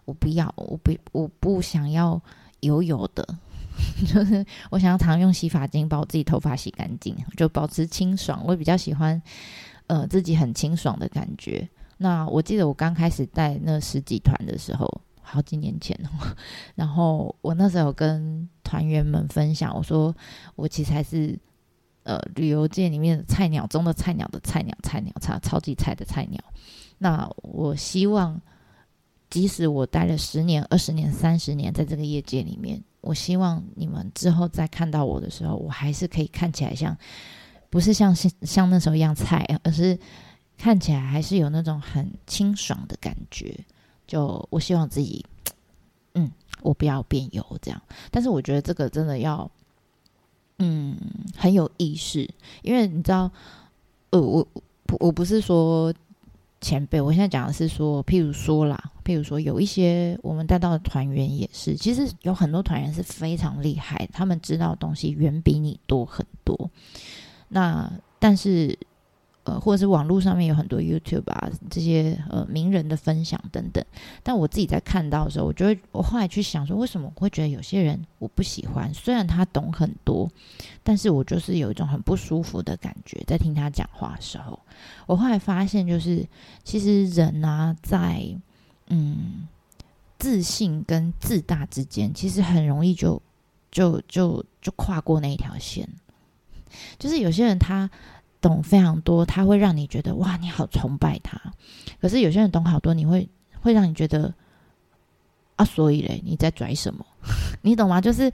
[0.06, 2.22] 我不要，我不我不想要
[2.60, 3.26] 油油的，
[4.14, 8.44] 就是我想要常用洗发精把我自己头发洗干净，就保持清爽。
[8.46, 9.22] 我比较喜欢
[9.88, 11.68] 呃自己很清爽的感觉。
[11.98, 14.86] 那我记得我刚开始带那十几团的时候，
[15.30, 16.36] 好几年前哦，
[16.76, 20.16] 然后我那时候跟团员们分享，我说
[20.56, 21.38] 我其实还是。
[22.04, 26.44] 呃，旅游界里面菜鸟中的菜鸟的菜鸟，菜鸟超超级菜的菜鸟。
[26.98, 28.42] 那我希望，
[29.30, 36.98] 即使我待了十年、二十年、三十年在这个业界里面，我希望你们之后再看到我的时候，我还是可以看起来像，
[37.70, 40.00] 不是像像那时候一样菜，而是
[40.58, 43.56] 看起来还是有那种很清爽的感觉。
[44.10, 45.24] 就我希望自己，
[46.16, 46.30] 嗯，
[46.64, 47.82] 我不要变油这样。
[48.12, 49.50] 但是我觉得这个真的要。
[50.62, 50.98] 嗯，
[51.38, 52.30] 很有意识，
[52.64, 53.32] 因为你知道，
[54.10, 54.46] 呃，我
[55.00, 55.94] 我不是说
[56.60, 66.70] 前辈，我现在讲的是说，譬如说啦，譬如说有一些我们带到的团员也是，其实有很多团员是非常厉害，他们知道的东西远比你多很多。
[67.48, 68.78] 那但是。
[69.58, 73.82] 或者是网络上面有很多 YouTube 啊，这些呃名人的分享等等。
[74.22, 78.94] 但我自己在看到的时候，我就会我后来去想说，为什么我会觉得有些人我不喜欢？
[78.94, 80.30] 虽然他懂很多，
[80.84, 84.60] 但是我就是有一种很不舒服的感觉，在听他讲话的时候。
[85.06, 86.28] 我后来发现，就是
[86.66, 88.22] 其实人啊，在
[88.88, 89.48] 嗯
[90.18, 93.22] 自信跟自大之间，其实很容易就
[93.72, 95.88] 就就就跨过那一条线。
[96.98, 97.90] 就是有些人他。
[98.42, 101.40] 懂非常多，他会让你觉得哇，你好崇拜他。
[102.00, 103.28] 可是有些人懂好多，你会
[103.62, 104.34] 会让你觉得
[105.58, 107.06] 啊，所以嘞，你在拽什么？
[107.62, 108.00] 你懂吗？
[108.00, 108.32] 就是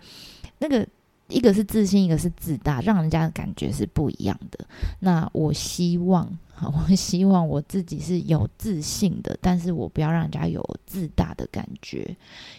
[0.60, 0.88] 那个
[1.28, 4.64] 一个是自信，一个是自大，让人家的感觉是不一样的。
[5.00, 6.30] 那我希望，
[6.62, 12.16] 我希望我自己是有自信的，但是我不要让人家有自大的感觉。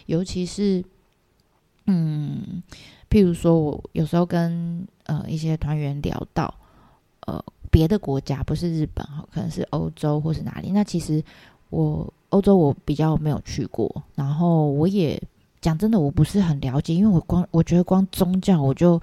[0.07, 0.83] 尤其是，
[1.85, 2.61] 嗯，
[3.09, 6.53] 譬如说我有时候跟呃一些团员聊到。
[7.77, 10.71] 别的国家不是日本哈，可能是欧洲或是哪里。
[10.71, 11.23] 那其实
[11.69, 15.21] 我欧洲我比较没有去过，然后我也
[15.61, 18.99] 讲真的，我不是很了解，因为我光我觉得光宗教我就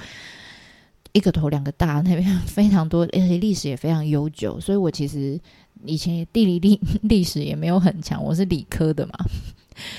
[1.13, 5.39] 一个头两个大，那边 非常多，而且历史也非常悠久，所以我其实
[5.85, 9.13] 以前地理历 历史也没有很强，我是理科的嘛。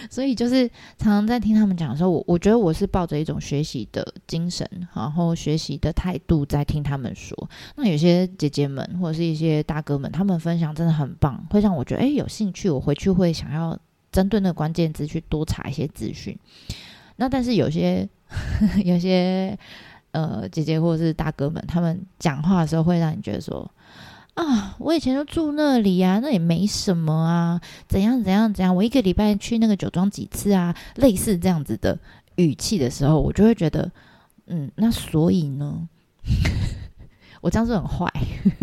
[0.10, 7.50] 所以就是常常在听他们讲的时候，我我觉得我是抱着一种学习的精神，然后学习的态度在听他们说。
[7.76, 13.78] 那有些姐姐们或者是一些大哥们，他们分享真的很棒，会让我觉得哎有兴趣，我回去会想要
[14.12, 16.38] 针对那个关键字去多查一些资讯。
[17.18, 18.08] 那但是有些
[18.84, 19.58] 有些
[20.12, 23.70] 呃姐姐或者是大哥们，他们讲话的时候会让你觉得说。
[24.36, 31.98] 啊，我以前就住那里啊，那也没什么啊，怎样怎样怎样，我一个礼拜去那个酒庄几次啊，类似这样子的
[32.36, 33.90] 语气的时候，我就会觉得，
[34.48, 35.88] 嗯，那所以呢，
[37.40, 38.12] 我这样是很坏，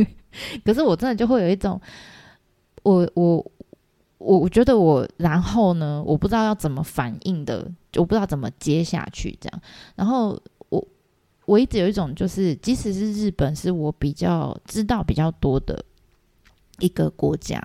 [0.62, 1.80] 可是我真的就会有一种，
[2.82, 3.36] 我我
[4.18, 9.62] 我我觉得我然后呢，我不知道要怎么反应的，我不知道怎么接下去这样，
[9.96, 10.38] 然后。
[11.52, 15.84] 我一直有一种，就是即使是日本，是我比较知道比较多的
[16.78, 17.62] 一个国家，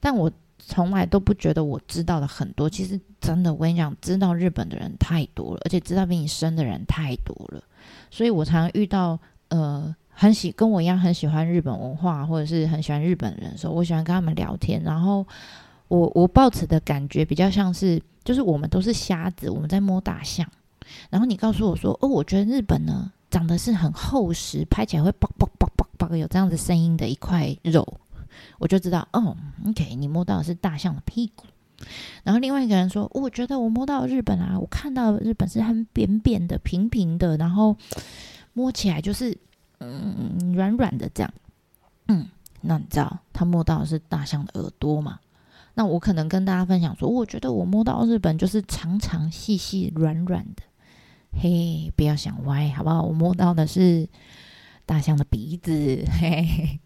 [0.00, 2.68] 但我从来都不觉得我知道的很多。
[2.68, 7.64] 其实真的，我跟你讲，知道日本的人太多了，而且知道比你深的人太多了。
[8.10, 9.18] 所以我常常遇到
[9.48, 14.82] 呃，很喜跟我一样很喜欢日本文化，或者是很喜欢日本人的时候，我喜欢跟他们聊天。
[14.82, 15.26] 然后
[15.88, 20.46] 我我抱持的感觉比较像是，就是我们都是瞎子，我们在摸大象。
[21.08, 27.98] 然后你告诉我说：“哦，我觉得日本呢，长得是很厚实，拍起来会啵啵啵啵啵有这样子声音的一块肉。”
[28.60, 31.44] 我就知道哦，OK，你摸到的是大象的屁股。
[32.22, 37.76] 然后另外一个人说，我觉得我摸到日本啊，我看到日本是很扁扁的、平平的，然后
[38.52, 39.36] 摸起来就是
[39.80, 41.34] 嗯软软的这样。
[42.08, 42.28] 嗯，
[42.60, 45.18] 那你知道他摸到的是大象的耳朵吗？
[45.74, 50.62] 那我可能跟大家分享说，我觉得我摸到日本就是长长细细软软的。
[51.32, 53.02] 嘿，不要想歪，好不好？
[53.02, 54.08] 我摸到的是
[54.86, 56.04] 大象的鼻子。
[56.20, 56.78] 嘿，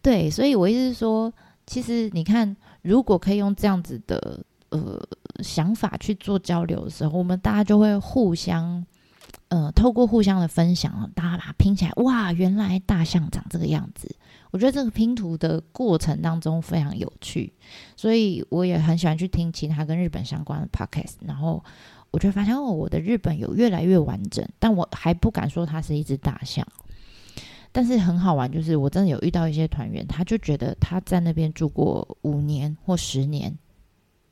[0.00, 1.32] 对，所以我意思是说，
[1.66, 5.00] 其实你看，如果可以用这样子的呃
[5.42, 8.84] 想法去做交流的时候，我们大家就会互相
[9.48, 14.14] 呃透过互相的分享，大家把它拼起来，哇，原来大象长这个样子。
[14.50, 17.50] 我觉得这个拼图的过程当中非常有趣，
[17.96, 21.64] 所以我也很喜欢去听其他跟日本相关的 podcast，然后
[22.12, 26.64] 我就发现哦，我的日本有越来越完整，但我还不敢说它是一只大象。
[27.74, 33.56] 但是很好玩，就是我真的有遇到一些团员，他就觉得他在那边住过五年或十年，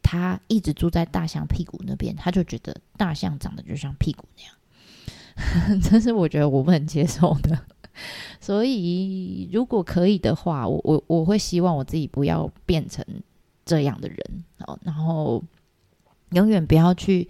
[0.03, 4.43] 他一直住在大象屁股那边，他就觉得大象长得就像屁股那
[5.73, 7.59] 样， 这是我觉得我不能接受的。
[8.41, 13.03] 所以，如果可以的话，我我我会希望我自己不要变成
[13.65, 15.43] 这样的人哦，然后
[16.33, 17.27] 永远不要去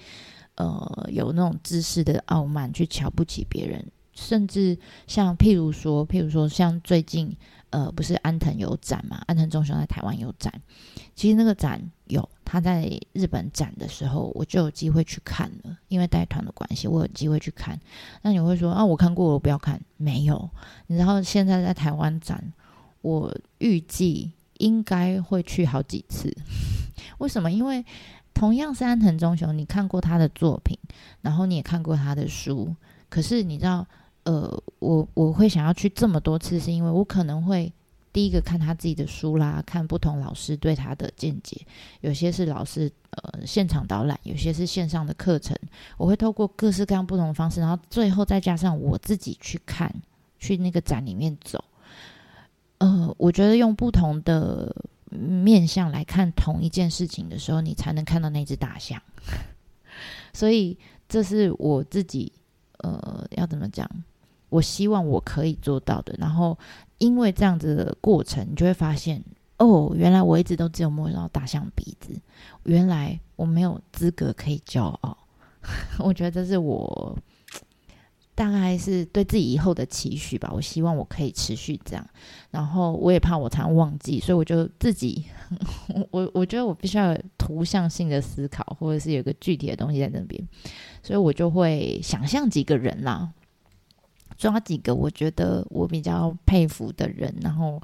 [0.65, 7.37] 呃有那种知识的傲慢，去瞧不起别人，甚至像譬如说，譬如说像最近。
[7.73, 9.23] 呃，不是安藤有展嘛？
[9.29, 10.53] 安藤忠雄在台湾有展，
[11.15, 15.79] 其实那个展有他在日本展的时候，我就有机会去看了。
[15.87, 17.81] 因为带团的关系，我有机会去看。
[18.23, 19.81] 那你会说啊，我看过，我不要看？
[19.97, 20.51] 没有。
[20.89, 22.53] 你知道现在在台湾展，
[23.03, 26.37] 我预计应该会去好几次。
[27.19, 27.53] 为什么？
[27.53, 27.85] 因为
[28.41, 30.79] 同样是安藤忠雄，你看过他的作品，
[31.21, 32.75] 然后你也看过他的书，
[33.11, 33.87] 可是你知道。
[34.23, 37.73] 呃，我我会想要去这么多次，是因为我可能会
[38.13, 41.59] 第一个看他自己的书啦，看不同老师对他的见解，
[42.03, 45.57] 有些是老师呃现场导览，有些是线上的课程，
[45.97, 49.91] 我会透过各式各样不同的方式，然后最后再加上我自己去看，
[50.39, 51.65] 去那个展里面走。
[52.77, 54.71] 呃，我觉得用不同的
[55.11, 59.01] 面向来看同一件事情的时候，你才能看到那只大象。
[60.33, 62.33] 所以这是我自己
[62.79, 63.89] 呃要怎么讲？
[64.49, 66.59] 我希望我可以做到的，然后
[66.99, 69.23] 因为这样子的过程，你就会发现，
[69.59, 72.21] 哦，原来我一直都只有摸到大象鼻子，
[72.65, 75.17] 原来我没有资格可以骄傲。
[76.01, 77.17] 我觉得这是我
[78.41, 80.51] 大概是对自己以后的期许吧。
[80.51, 82.07] 我希望我可以持续这样，
[82.51, 85.27] 然后我也怕我常忘记，所以我就自己，
[86.11, 90.43] 我我觉得我必须要有图像性的思考，或者是有个具体的东西在那边，
[91.03, 93.31] 所以我就会想象几个人啦。
[94.39, 97.79] 抓几个我觉得我比较佩服的人，然后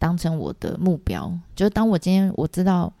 [0.00, 1.32] 当成我的目标。
[1.54, 2.92] 就是当我今天我知道，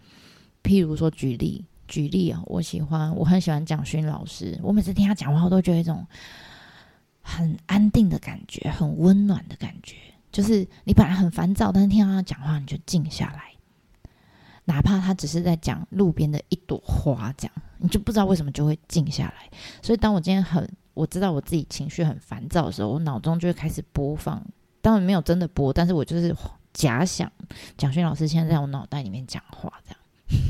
[0.62, 4.56] 譬如说举例举例啊，我喜欢我很喜欢蒋勋老师。
[4.62, 6.06] 我每次听他讲话，我都觉得一种
[7.22, 9.96] 很安定的感觉，很温暖的感觉。
[10.30, 13.52] 就是你本来很烦躁，但是听到他讲话，你就静下来。
[14.64, 19.50] 哪怕他只是在讲路边的一朵花，这样你就不知道为什么就会静下来。
[19.82, 24.42] 所以当我今天很我知道我自己情绪很烦躁的时候，我脑中就会开始播放，
[24.80, 26.34] 当然没有真的播，但是我就是
[26.72, 27.30] 假想
[27.76, 29.98] 蒋勋老师现在在我脑袋里面讲话这样，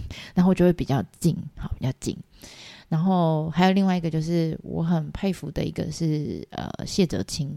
[0.35, 2.16] 然后就会比较静，好比较静。
[2.93, 7.49] 然后还有另外一个就是我很佩服的一个是呃谢哲青，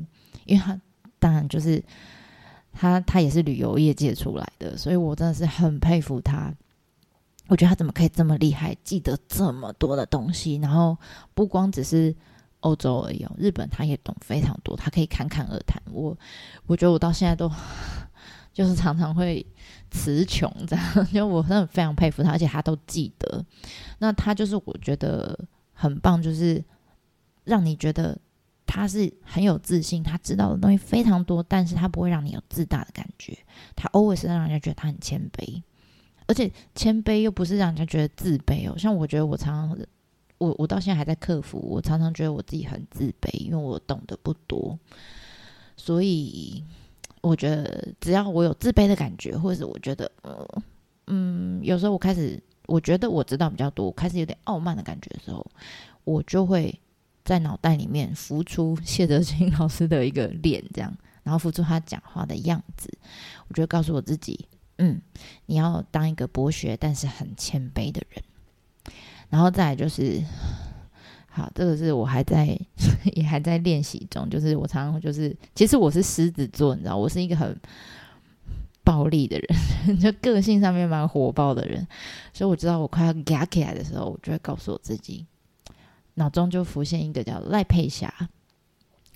[0.46, 0.80] 因为他
[1.20, 1.84] 当然就是
[2.72, 6.54] 他他也是旅游业界出来的，所以我真的是很佩服他。
[7.50, 10.98] 我觉得他怎么可以这么厉害，记得这么多的东西，然后
[11.34, 12.16] 不光只是。
[12.62, 15.80] 欧洲而已，日本他也懂非常多，他可以侃侃而谈。
[15.92, 16.18] 我
[16.66, 17.48] 我觉得我到现在都
[18.52, 19.46] 就是常常会
[19.96, 23.46] 词穷这样， 因为我真的非常佩服他，而且他都记得。
[24.00, 25.38] 那他就是我觉得
[25.72, 26.64] 很棒，就是
[27.46, 28.18] 让你觉得
[28.66, 33.38] 他是很有自信，他知道的东西非常多，但是他不会让你有自大的感觉。
[33.76, 35.64] 他 always 让人家觉得他很谦卑，
[36.28, 38.78] 而且谦卑又不是让人家觉得自卑哦。
[38.78, 39.86] 像我觉得我常常。
[40.38, 44.78] 我我到现在还在克服，我常常觉得我自己很自卑，因为我懂得不多，
[45.78, 46.62] 所以
[47.26, 50.48] 我觉得只要我有自卑的感觉，或者是我觉得呃
[51.08, 55.44] 嗯，有时候我开始我觉得我知道比较多，开始有点傲慢的感觉的时候，
[56.04, 56.80] 我就会
[57.24, 62.96] 在脑袋里面浮出谢德清老师的一个脸，这样，然后浮出他讲话的样子，
[63.48, 64.48] 我就告诉我自己，
[64.78, 65.02] 嗯，
[65.48, 68.24] 你要当一个博学但是很谦卑的人。
[69.30, 70.22] 然后再来就是，
[71.36, 72.58] 好，这个是我还在
[73.14, 74.30] 也还在练习中。
[74.30, 77.54] 就是我常常就是，其实我是狮子座，你知道，我是一个很
[78.86, 81.86] 暴力的人， 就个性上面蛮火爆的人，
[82.32, 85.26] 所以我知道我快要嘎起来的时候，我就会告诉我自己，
[86.14, 88.14] 脑中就浮现一个叫赖佩霞，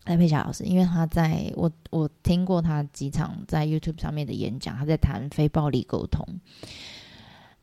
[0.03, 6.27] 赖佩霞老师，因为他在我我听过他几场在 YouTube 上面的演讲，他在谈非暴力沟通，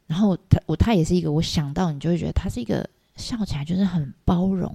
[0.06, 4.74] 然后他我他也是一个，我想到你就会觉得他是一个笑起来就是很包容。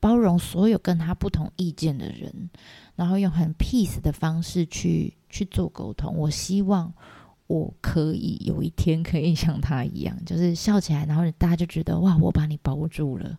[0.00, 2.48] 包容所有跟他不同意见的人，
[2.94, 6.16] 然后用很 peace 的方式去去做沟通。
[6.16, 6.94] 我希望
[7.48, 13.36] 我可以有一天可以像他一样，就是笑起来，然后大家就觉得哇，我把你包住了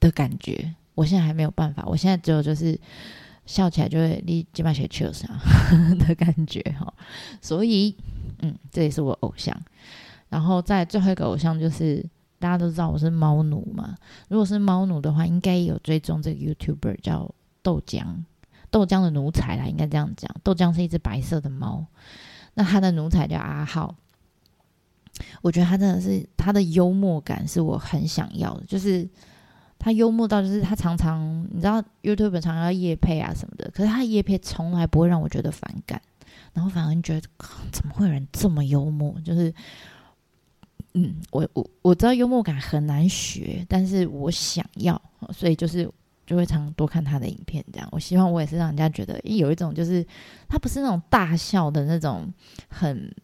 [0.00, 0.74] 的感觉。
[0.96, 2.76] 我现在还没有办法，我现在只有就是
[3.46, 5.30] 笑起来就会立即把写球上
[5.96, 6.92] 的感觉哈。
[7.40, 7.94] 所以，
[8.40, 9.56] 嗯，这也是我偶像。
[10.28, 12.04] 然后在最后一个偶像就是。
[12.40, 13.96] 大家都知道我是猫奴嘛？
[14.28, 18.04] 如果是猫奴的话，应该有追踪这个 YouTuber 叫豆浆，
[18.70, 20.30] 豆浆的奴才啦，应该这样讲。
[20.44, 21.84] 豆浆是一只白色的猫，
[22.54, 23.96] 那他的奴才叫阿浩。
[25.42, 29.08] 我觉得他真的是他的幽默感是我很想要的，就是
[29.76, 36.00] 他幽默到就是他常常你知道 YouTuber 常常要夜配啊什么的，可是他夜配从来不会让我觉得反感，
[36.52, 37.28] 然后反而觉得
[37.72, 39.20] 怎么会有人这么幽默？
[39.24, 39.52] 就是。
[41.00, 45.88] 嗯，我我我知道幽默感很难学，但是我想要，所以就是
[46.26, 47.64] 就会常多看他的影片。
[47.72, 50.04] 这样，我希望我也是让人家觉得有一种，就是
[50.48, 52.28] 他不是那种大笑的那种，
[52.68, 53.14] 很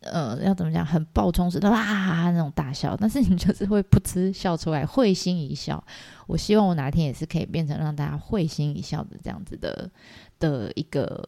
[0.00, 5.82] 呃，要怎么讲，很爆冲式的哇那种大笑，但是你就是会噗嗤笑出来，会心一笑。
[6.26, 9.90] 我希望我哪天也是可以变成让大家会心一笑的这样子的
[10.38, 11.26] 的一个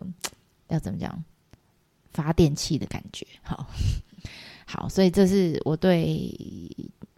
[0.68, 1.24] 要怎么讲
[2.12, 3.66] 发电器的感觉，好。
[4.72, 6.32] 好，所以这是我对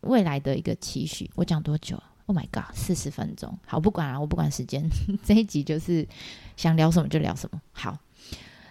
[0.01, 1.31] 未来的一个期许。
[1.35, 3.59] 我讲多久？Oh my god，四十分钟。
[3.67, 4.83] 好，不管了，我不管时间。
[5.23, 6.09] 这一集就是
[6.57, 7.61] 想聊什么就聊什么。
[7.73, 7.99] 好，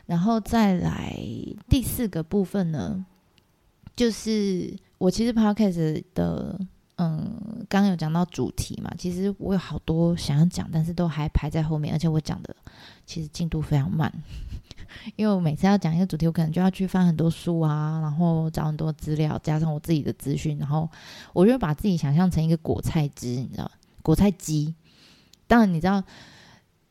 [0.08, 1.16] 然后再来
[1.70, 3.06] 第四个部分呢，
[3.96, 6.60] 就是我其实 podcast 的，
[6.96, 12.56] 嗯，刚刚有讲到主题嘛，其实我有好多想要讲，但是都还排在后面，而且我讲的
[13.06, 14.12] 其实进度非常慢。
[15.16, 20.90] 因为我每次要讲一个主题，我可能就要去翻很多书啊，然后找很多资料，加上我自己的资讯，然后
[21.34, 23.70] 我就把自己想象成一个果菜汁，你知道，
[24.02, 24.74] 果菜机。
[25.48, 26.04] 当然，你知道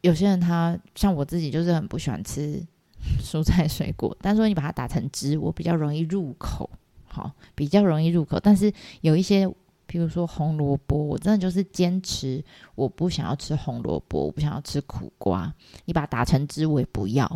[0.01, 2.63] 有些人他像我自己，就是很不喜欢吃
[3.23, 6.69] 蔬菜水果，但是你把它打成汁，我比较容易入口，
[7.07, 8.39] 好，比较容易入口。
[8.41, 9.49] 但是有一些。
[9.91, 12.43] 譬如说红萝卜，我真的就是坚持，
[12.77, 15.53] 我不想要吃红萝卜，我不想要吃苦瓜，
[15.87, 17.27] 你把它打成汁我也不要，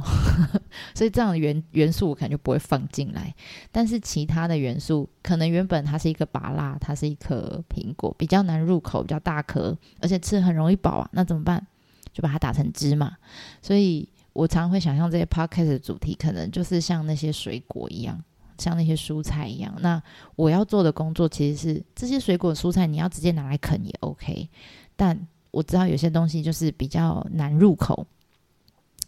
[0.95, 3.35] 所以这样的元元素我可能就不会放进来。
[3.73, 11.67] 但是其他的元素，可能原本它是一个芭辣，它是一颗苹果，比较难入口，比较大颗，而且吃很容易饱啊，那怎么办？
[12.13, 13.17] 就把它打成汁嘛。
[13.61, 18.23] 所以我常常会想象这些 podcast 的主题，可能就是像那些水果一样。
[18.59, 20.03] 像那些蔬菜一样，那
[20.37, 24.49] 我要做的工作其实是这些水果蔬菜，你要直接拿来啃也 OK。
[24.97, 28.07] 但我知道有些东西就是比较难入口，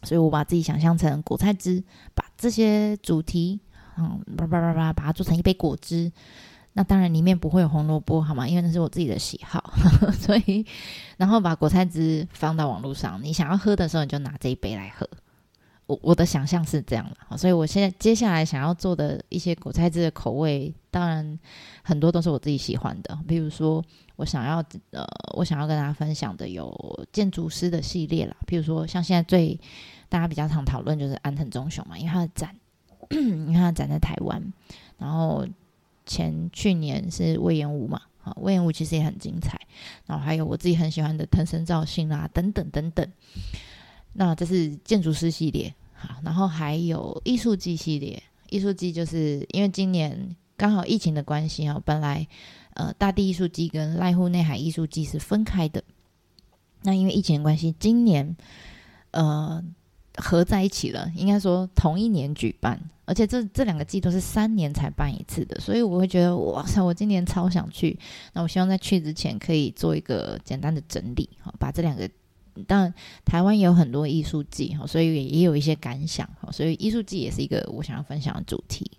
[0.03, 1.83] 所以我把自己想象成果菜汁，
[2.15, 3.61] 把这些主题，
[3.99, 6.11] 嗯，叭叭叭叭，把它做成一杯果汁。
[6.73, 8.47] 那当然里面不会有红萝卜，好吗？
[8.47, 9.73] 因为那是我自己的喜好，
[10.21, 10.67] 所以
[11.17, 15.09] 然后把果菜汁放到网络上，你想要喝的时候，你就拿这一杯来喝。
[15.87, 21.39] 我我的想象是这样的，所以我现在接下来想要做的一些果菜汁的口味，当然
[21.83, 23.17] 很多都是我自己喜欢的。
[23.29, 23.85] 比如说，
[24.17, 24.57] 我想要
[24.91, 28.37] 呃，我想要跟大家分享的有建筑师的系列啦。
[28.47, 29.59] 比如说，像现在最
[30.09, 32.57] 大家比较常讨论就是安藤忠雄嘛，因为他的展，
[33.11, 34.43] 因为他展在台湾，
[34.99, 35.47] 然后
[36.05, 39.61] 前去年是魏延武嘛，啊，魏延武其实也很精彩。
[40.07, 43.09] 然后还有我自己很喜欢的藤森照信啦，等等等等。
[44.19, 48.23] 那这是建筑师系列，好，然后还有艺术季系列。
[48.49, 52.27] 艺术季就是因为今年刚好疫情的关系哦，本来
[52.75, 55.83] 呃大地艺术季跟濑户内海艺术季是分开的，
[56.83, 58.37] 那因为疫情的关系，今年
[59.11, 59.63] 呃
[60.17, 67.99] 合在一起了，应该说同一年举办，而且这这两个季都是三年才办一次的，所以我会觉得哇塞，我今年超想去。
[68.33, 72.09] 那我希望在去之前可以做一个简单的整理，好，把这两个。
[72.67, 72.93] 但
[73.25, 78.91] 台湾有很多艺术季哈，所以也也有一些感想哈，所以艺术季也是一个我想要分享的主题。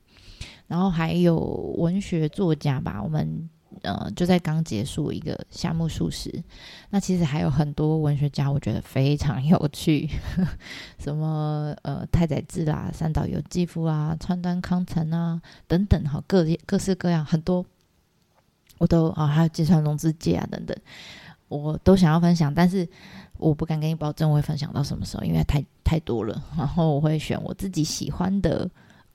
[0.67, 1.37] 然后还有
[1.77, 3.49] 文学作家吧，我们
[3.83, 6.43] 呃就在刚结束一个夏目漱石，
[6.89, 10.09] 那其实还有很多文学家，我觉得非常有趣，
[10.99, 17.65] 什么呃太宰治啦、三岛由纪夫啊、川端康成啊等等哈，各各式各样很多，
[18.77, 20.75] 我都啊还有芥川龙之介啊等等，
[21.47, 22.87] 我都想要分享，但是。
[23.39, 26.43] 我不敢跟你保证我会分享到什么时候，因为太太多了。
[26.57, 28.67] 然后我会选我自己喜欢的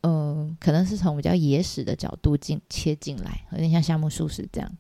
[0.03, 4.71] 呃，可能是从比较野史的角度进切进来，有点像夏目漱石这样，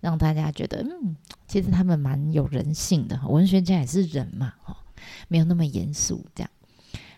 [0.00, 4.76] 让大家觉得，嗯，其实他们蛮有人性的，文学家也是人嘛，哈，
[5.28, 6.50] 没有那么严肃这样。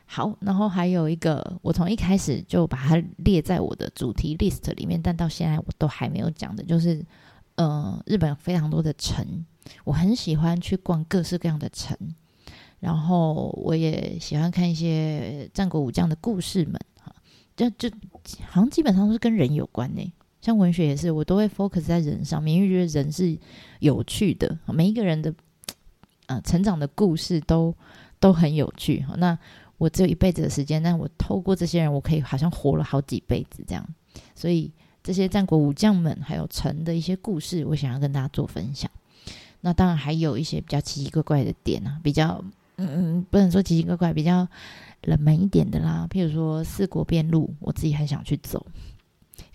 [0.07, 7.05] 好，然后还有一个，我从一开始就把它列在我的主题 list 里面，但到现在我都还没有讲的，就是，
[7.55, 9.44] 呃，日本非常多的城，
[9.84, 11.96] 我很喜欢去逛各式各样的城，
[12.80, 17.14] 然后我也喜欢看一些战国武将的故事们，哈，
[17.57, 17.88] 就就
[18.48, 23.38] 好像基本上都是跟人有关呢，像文学也是，我都会 focus 在人上面，因为觉得人是
[23.80, 25.34] 有趣的，每一个人的，
[26.26, 27.74] 呃，成长的故事都
[28.18, 29.38] 都很有趣，哈，那。
[29.78, 33.84] 我只有一辈子的时间，但我透过这些人，我可以好像活了好几辈子这样。
[34.32, 34.70] 所以
[35.03, 38.90] 这些战国武将们还有陈的一些故事，我想要跟大家做分享。
[39.61, 42.44] 那当然还有一些比较奇奇怪怪的点啊，比较
[42.76, 42.88] 嗯
[43.18, 44.46] 嗯，不能说奇奇怪怪，比较
[45.03, 46.07] 冷门一点的啦。
[46.11, 48.66] 譬如说四国边路，我自己很想去走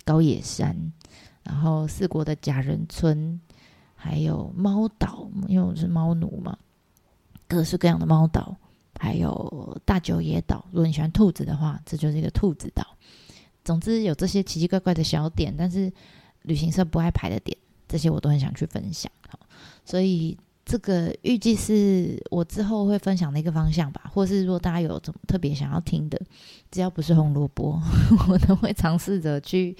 [0.06, 0.94] 高野山，
[1.44, 3.40] 然后四国的假人村，
[3.96, 6.58] 还有猫岛，因为我是猫奴嘛，
[7.48, 8.56] 各式各样的猫岛。
[9.00, 12.84] 还有大九野岛，如果你喜欢兔子的话，这就是一个兔子岛。
[13.68, 15.92] 总之有这些奇奇怪怪的小点，但是
[16.44, 19.12] 旅行社不爱排的点，这些我都很想去分享。
[19.84, 26.18] 所以这个预计是我之后会分享的一个方向吧，或是如果大家有怎么特别想要听的，
[26.72, 27.78] 只要不是红萝卜，
[28.32, 29.76] 我都会尝试着去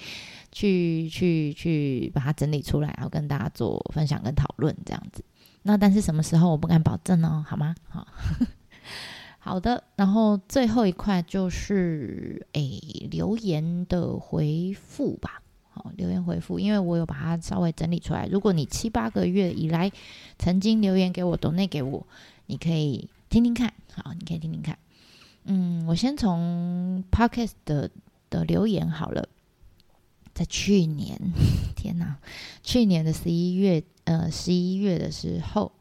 [0.52, 5.24] 去去去把它整理出来，然后跟大家做分享跟讨论这样子。
[5.62, 7.74] 那但是什么时候我不敢保证哦，好吗？
[7.88, 8.06] 好。
[9.38, 15.42] 好的，然后最后一块就是诶留言的回复吧。
[15.70, 18.26] 好，留言回复，因为我有把它稍微整理出来。
[18.26, 19.90] 如果你七八个月以来
[20.38, 22.06] 曾经留言给我，都内给我，
[22.46, 23.72] 你可以听听看。
[23.94, 24.76] 好，你可以听听看。
[25.44, 27.90] 嗯，我先从 Podcast 的
[28.28, 29.28] 的留言好了。
[30.34, 31.18] 在去年，
[31.74, 32.18] 天哪，
[32.62, 35.72] 去年的十一月，呃，十一月的时候，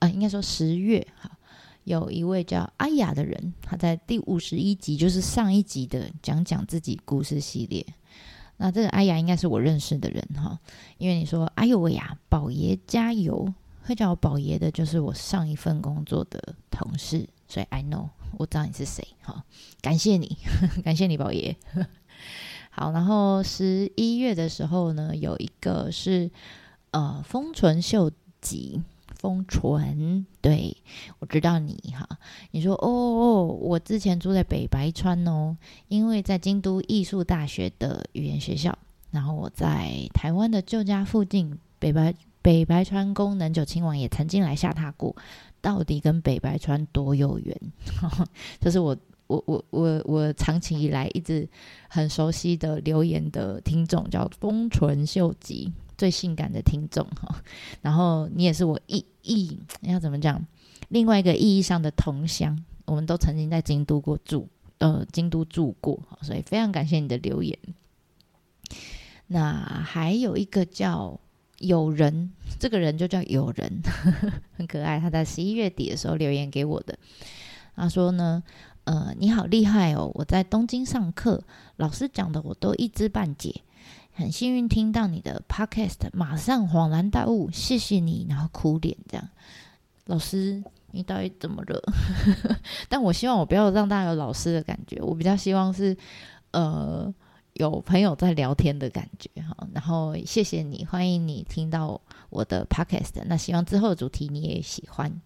[0.00, 1.30] 啊，应该说十月，好。
[1.84, 7.84] 有一位叫阿雅的人，他在第五十一集，就是上一集的讲讲自己故事系列。
[8.58, 10.58] 那这个阿雅应该是我认识的人哈，
[10.98, 13.52] 因为你说哎呦喂呀，宝爷加油，
[13.82, 19.42] 会叫我宝爷的，就是我上一份工作的同事，所以 I know 我知道你是谁哈，
[19.80, 20.36] 感谢你，
[20.84, 21.56] 感谢你宝爷。
[22.70, 26.30] 好，然后十一月的时候呢，有一个是
[26.90, 28.10] 呃丰唇秀
[28.42, 28.82] 吉。
[29.20, 30.74] 封纯，对
[31.18, 32.08] 我知道你哈。
[32.52, 35.54] 你说哦哦，我之前住在北白川哦，
[35.88, 38.76] 因为在京都艺术大学的语言学校，
[39.10, 45.14] 然后我在台湾的旧家附近北白北白川宫能久亲王也曾经来下榻过，
[45.60, 47.54] 到底跟北白川多有缘？
[48.58, 48.96] 这是我
[49.26, 51.46] 我我我我长期以来一直
[51.90, 55.70] 很熟悉的留言的听众，叫丰纯秀吉。
[56.00, 57.42] 最性感的听众哈，
[57.82, 60.42] 然后你也是我意意要怎么讲？
[60.88, 64.48] 另外一个意义上的同乡，我们都曾经在京都过住，
[64.78, 67.58] 呃，京都住过，所以非常感谢你的留言。
[69.26, 69.52] 那
[69.84, 71.20] 还有一个叫
[71.58, 73.82] 有人，这个人就叫有人，
[74.56, 74.98] 很可爱。
[74.98, 76.98] 他在十一月底的时候留言给我的，
[77.76, 78.42] 他说呢，
[78.84, 81.44] 呃，你好厉害哦，我在东京上课，
[81.76, 83.60] 老师讲的我都一知半解。
[84.12, 89.28] 很幸运听到你的 podcast，马上恍然大悟，谢谢你，然后哭脸这样。
[90.06, 91.80] 老师，你到底怎么了？
[92.88, 95.96] 但我希望我不要让大家有老师的感觉，我比较希望是
[96.50, 97.12] 呃
[97.54, 99.56] 有朋友在聊天的感觉哈。
[99.72, 105.20] 然后谢谢你，欢迎你听到我的 podcast，那希望之后的主题你也喜欢。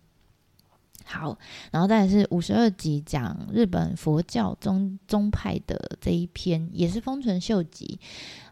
[1.05, 1.39] 好，
[1.71, 7.99] 然后再来是五十二集讲日本佛教宗宗派的这一篇，也是丰臣秀吉。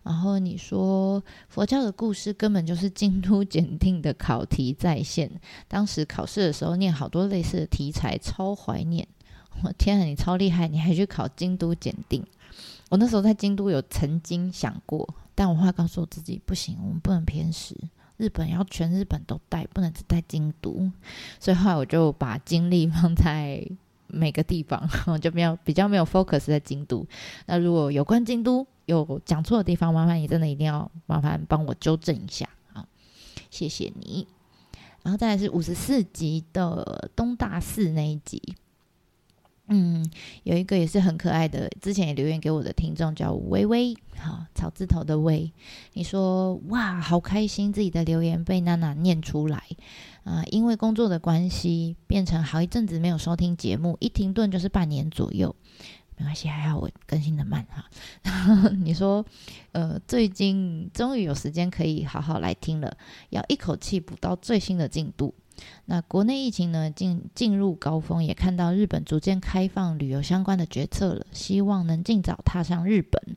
[0.03, 5.31] 然后你说佛教的故事根本就是京都检定的考题在线，
[5.67, 9.09] 当时考试的时候念好多类似的题材，超怀念。
[9.63, 12.25] 我天啊，你超厉害，你还去考京都检定？
[12.91, 17.77] 我那时候在京都有曾经想过，但我后来告诉我自己不行，我们不能偏食。
[18.23, 20.89] 日本要全日本都带，不能只带京都，
[21.41, 23.67] 所以后来我就把精力放在
[24.07, 27.05] 每个地方， 我就没有比较没有 focus 在京都。
[27.47, 32.87] 那如果有关京都有讲错的地方，麻烦你真的一定要麻烦帮我纠正一下啊，
[33.51, 34.29] 谢谢你。
[35.03, 38.41] 然后再来是五十四集的东大寺那一集。
[39.75, 40.07] 嗯，
[40.43, 45.51] 有一个也是很可爱的，之前也留言给我的听众叫微微，好草字头的微。
[45.95, 49.65] 你说哇，好开心自己的留言被娜娜念出来
[50.25, 50.45] 啊！
[50.51, 55.57] 因为工作的关系，变成好一阵子没有收听节目，一停顿就是半年左右。
[56.19, 58.69] 没关系，还好我更新的慢哈。
[58.85, 59.25] 你说，
[59.73, 62.95] 呃，最近终于有时间可以好好来听了，
[63.31, 65.35] 要一口气补到最新的进度。
[65.87, 73.37] 那国内疫情呢进进入高峰，也看到日本逐渐开放旅游相关的决策了，希望能尽早踏上日本。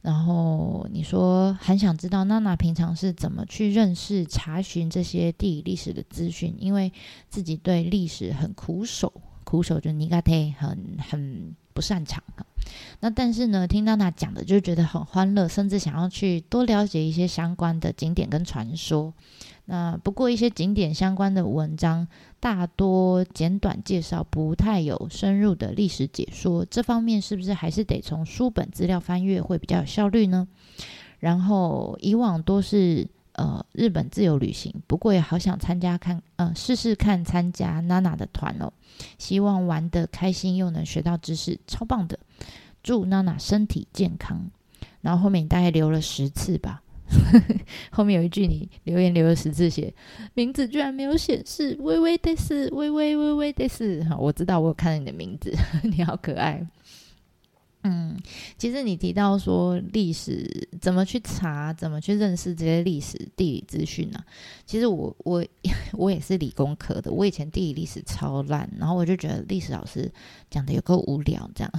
[0.00, 6.92] 然后你说很想知道娜娜平常是怎么去认识、查询这些地理历史的资讯，因为
[7.28, 9.12] 自己对历史很苦手，
[9.42, 12.22] 苦手就尼嘎特很很不擅长
[13.00, 19.12] 那但是呢，听娜娜讲的就觉得很欢乐，甚至想要去多了解一些相关的景点跟传说。
[19.70, 22.08] 那不过一些景点相关的文章
[22.40, 26.64] 大多简短介绍，不太有深入的历史解说。
[26.64, 30.48] 这方面是不是还是得从书本资料翻阅会比较有效率呢？
[31.18, 38.72] 然后以往都是呃日本自由旅行，不过也好想参加看，呃试试看参加娜娜的团哦。
[39.18, 42.18] 希望玩得开心又能学到知识，超棒的！
[42.82, 44.50] 祝娜娜身体健康。
[45.02, 46.82] 然后后面大概留了十次吧。
[47.90, 49.92] 后面有一句，你留言留了十字写，
[50.34, 54.02] 名字居然没有显示，微微的是，微微微微的是。
[54.04, 55.52] 好，我知道我有看到你的名字，
[55.82, 56.66] 你好可爱。
[57.84, 58.18] 嗯，
[58.58, 64.22] 其实你提到说历史怎么去查，怎么去认识这些历史地理资讯呢？
[64.66, 65.42] 其实我我
[65.94, 70.10] 我也是理工科的，我以前地理历史超烂，然后我就觉得历史老师
[70.50, 71.72] 讲的有够无聊这样。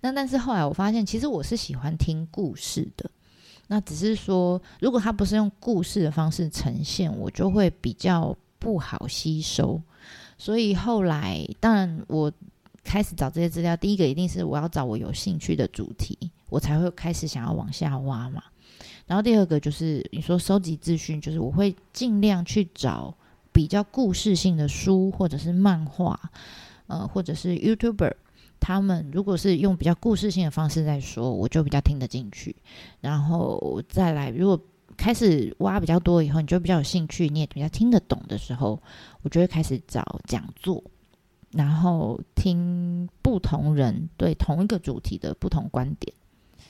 [0.00, 3.08] 那但是后来我发现，其实我是喜欢听故事的。
[3.68, 9.80] 那只是说，如果他不是用故事的方式呈现，我就会比较不好吸收。
[10.38, 12.30] 所以后来，当然我
[12.84, 16.16] 开始找这些资料，第一个一定是我要找我有兴趣的主题，
[16.48, 18.42] 我才会开始想要往下挖嘛。
[19.06, 23.12] 然后第二个就是你说收集资讯，就是我会尽量去找
[23.52, 26.18] 比较故事性的书，或者是漫画，
[26.86, 28.12] 呃，或者是 YouTuber。
[28.58, 32.54] 他们如果是用比较故事性的方式在说，我就比较听得进去。
[33.00, 34.60] 然后再来，如果
[34.96, 38.80] 开始挖比较多以后，你就比较有兴趣，你也比较听得懂的时候，
[39.22, 40.82] 我就会开始找讲座，
[41.50, 46.12] 然后听不同人对同一个主题的不同观点。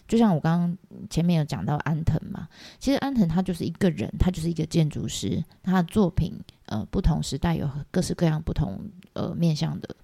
[0.08, 0.78] 就像我刚刚
[1.10, 6.32] 前面有讲到安藤嘛，其实安藤他就是一个人，他就是一个建筑师，他的作品
[6.66, 8.80] 呃不同时代有各式各样不同
[9.14, 9.96] 呃面向的。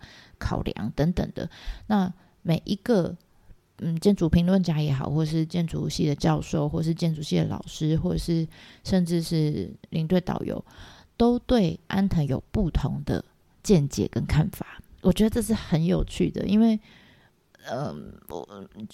[0.42, 1.48] 考量等等的，
[1.86, 2.12] 那
[2.42, 3.16] 每一个
[3.78, 8.44] 嗯建筑评论家也好，或是建筑系的教授，或是建筑系的老师，或者是
[8.82, 10.64] 甚至是领队导游，
[11.16, 13.24] 都对安藤有不同的
[13.62, 14.66] 见解跟看法。
[15.02, 16.78] 我觉得这是很有趣的，因为
[17.64, 17.94] 呃，
[18.28, 18.48] 我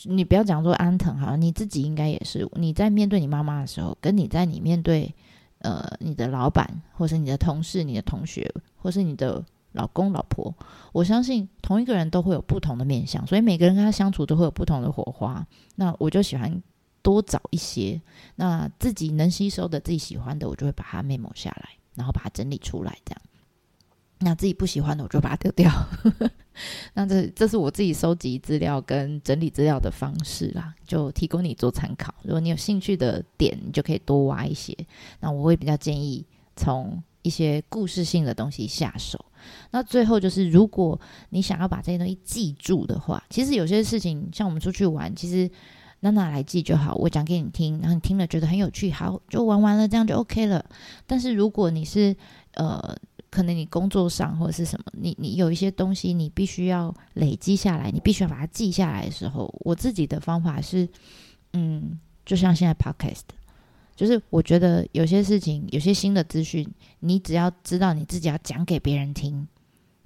[0.05, 5.15] 你不要讲说安藤哈，你自己应该也是你在面对你妈妈的时候，跟你在你面对
[5.61, 9.43] 呃你的老板，或是你的同事、你的同学，或是你的。
[9.73, 10.55] 老公、老婆，
[10.93, 15.47] 我相信同一个人都会有不同的面相，所以每个人跟他相处都会有不同的火花。
[15.77, 16.63] 那我就喜欢
[17.03, 18.01] 多找一些，
[18.37, 22.97] 那自己能吸收的、自己喜欢的，我就会把它 memo 下来，然后把它整理出来。
[23.05, 23.23] 这样，
[24.21, 25.71] 那自己不喜欢的，我就把它丢掉。
[26.95, 32.13] 那这这是我自己收集资料跟整理资料的方式啦，就提供你做参考。
[32.23, 34.77] 如果你有兴趣的点，你就可以多挖一些。
[35.21, 39.23] 那我会比较建议从一些故事性的东西下手。
[39.71, 40.99] 那最后就是，如果
[41.29, 45.49] 你想要把这些东西记住的话，其实有些事情，像我们出去玩，其实
[46.01, 46.95] 娜娜来记就好。
[46.95, 50.65] 我讲给你听，然后你听了觉得很有趣，好，就玩完了，这样就 OK 了。
[51.07, 52.17] 但是如果你是
[52.55, 52.97] 呃，
[53.31, 60.89] 可能你工作上或者是什么，你你有一些东西你必须要累积下来，你必须要把它记下来的时候，我自己的方法是，
[61.53, 63.38] 嗯，就像现在 Podcast。
[63.99, 66.65] 就是我觉得有些事情，有些新的资讯，
[67.01, 69.49] 你只要知道你自己要讲给别人听，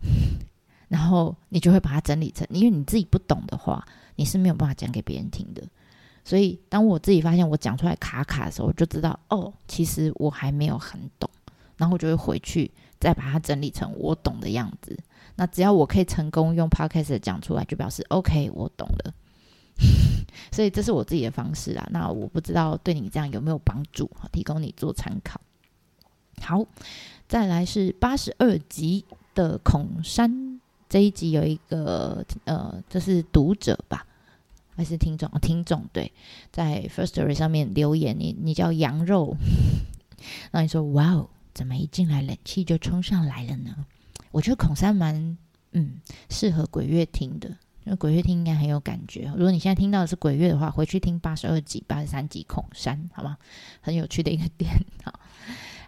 [0.88, 3.86] 然后你就会把它整理成，因为你自己不懂的话，
[4.16, 5.62] 你是没有办法讲给别人听的。
[6.24, 11.28] 所以当我自己发现我讲出来卡卡的时候，我就知道哦，其实我还没有很懂，
[11.76, 14.98] 然后我就会回去再把它整理成我懂的样子。
[15.36, 19.12] 那只要我可以成功用 podcast 讲出来，就表示 OK，我懂了。
[20.52, 25.40] 所以这是我自己的方式啊，那我不知道对你这样有没有帮助提供你做参考。
[26.40, 26.64] 好，
[27.28, 29.04] 再来是八十二集
[29.34, 34.06] 的孔山这一集有一个呃，这是读者吧，
[34.76, 35.30] 还是听众？
[35.40, 36.12] 听众对，
[36.50, 39.36] 在 First Story 上面留言，你你叫羊肉，
[40.50, 43.86] 那你说哇哦，怎么一进来冷气就冲上来了呢？
[44.32, 45.38] 我觉得孔山蛮
[45.72, 47.56] 嗯适合鬼月听的。
[47.84, 49.30] 那鬼月听应该很有感觉。
[49.36, 53.36] 如果你现在听到的是鬼月的话，回去听八十二集、八十三集孔山，好吗？
[53.80, 54.70] 很有趣的一个点。
[55.04, 55.18] 好，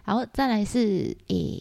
[0.03, 1.59] 然后再来是诶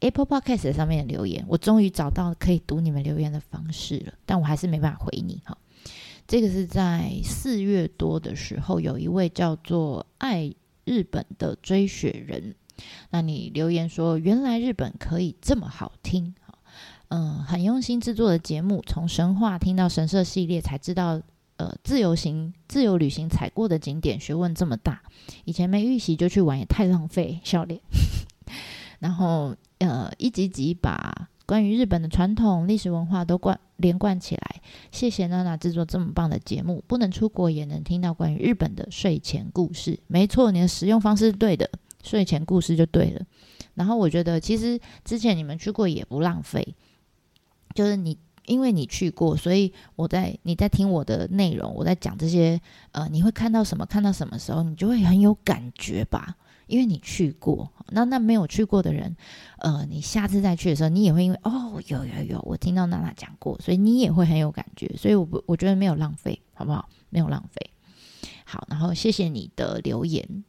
[0.00, 5.56] Apple Podcast 上面的留言，我终于找到可以读你们留言的方式了，但我还是没办法回你哈。
[6.26, 10.52] 这个是在四月多的时候，有一位叫做爱
[10.84, 12.54] 日本的追雪人，
[13.10, 16.34] 那你留言说，原来日本可以这么好听，
[17.10, 21.20] 嗯，很用心制作的节目，从神话听到神社系列，才知道。
[21.56, 25.02] 呃，自由行、自由旅行踩过的景点，学问这么大，
[25.44, 27.78] 以前没预习就去玩，也太浪费，笑脸。
[28.98, 34.62] 然后，呃，一集集把关于日本的传统历史文化都贯连贯起来。
[34.90, 40.00] 谢谢娜娜制作这么棒的节目，不能出国也能听到关于日本的睡前故事。
[40.06, 41.70] 没错，你的使用方式是对的，
[42.02, 43.20] 睡前故事就对了。
[43.74, 46.74] 然后，我觉得其实之前你们去过也不浪费，
[47.74, 48.18] 就是你。
[48.46, 52.60] 因为你去过，所以我在你在听我的内容，我在讲这些，
[52.90, 53.86] 呃，你会看到什么？
[53.86, 56.34] 看到什么时候，你就会很有感觉吧？
[56.66, 59.14] 因为你去过，那那没有去过的人，
[59.58, 64.92] 呃，你下次再去的时候，你也会因为哦，有有有，我听到娜娜讲过，所以你也会很有感觉。
[64.96, 66.88] 所以，我不我觉得没有浪费，好不好？
[67.10, 67.70] 没有浪费。
[68.44, 70.44] 好，然后谢谢你的留言。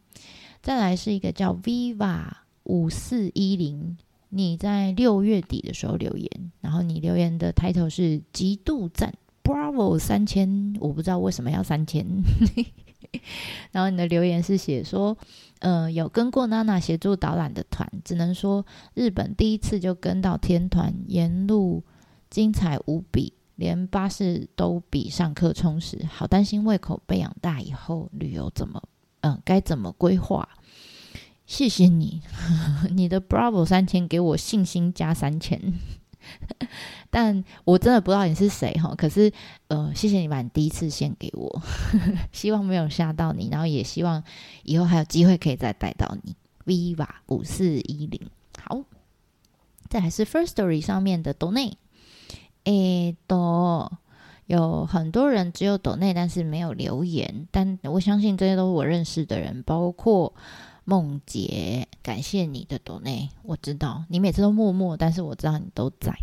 [0.64, 2.24] 再来是一个叫 Viva
[2.64, 3.98] 五四一零。
[4.34, 9.14] 你在六月底的时候留言，然后你留言的抬头是极度赞
[9.44, 12.06] ，Bravo 三千，我不知道为什么要三千。
[13.74, 15.18] 然后你的留言是写说，
[15.60, 21.84] 呃，有跟过娜娜协助导览的团，只能说日本第一次就跟到天团，沿路
[22.30, 26.06] 精彩无比，连巴士都比上课充实。
[26.10, 28.82] 好担心胃口被养大以后旅游怎么，
[29.20, 30.48] 嗯，该怎么规划？
[31.52, 32.22] 谢谢你，
[32.96, 35.62] 你的 Bravo 三千给我信心加三千，
[37.12, 38.96] 但我真的不知道你是谁哈。
[38.96, 39.30] 可是
[39.68, 41.62] 呃，谢谢你把你第一次献给我，
[42.32, 44.24] 希望没有吓到你，然后也希望
[44.64, 46.38] 以后还有机会可以再带到你。
[46.66, 48.22] Viva 五四一零，
[48.58, 48.84] 好，
[49.90, 51.74] 这还是 First Story 上面的 Donate，
[52.64, 53.92] 诶，都
[54.46, 60.34] 有很多人只有 Donate，但是没有留言，但我相信这些都是我认识的人，包括。
[60.92, 66.14] 梦杰，感谢你的朵内，我知道你每次都默默，但是我知道你都在，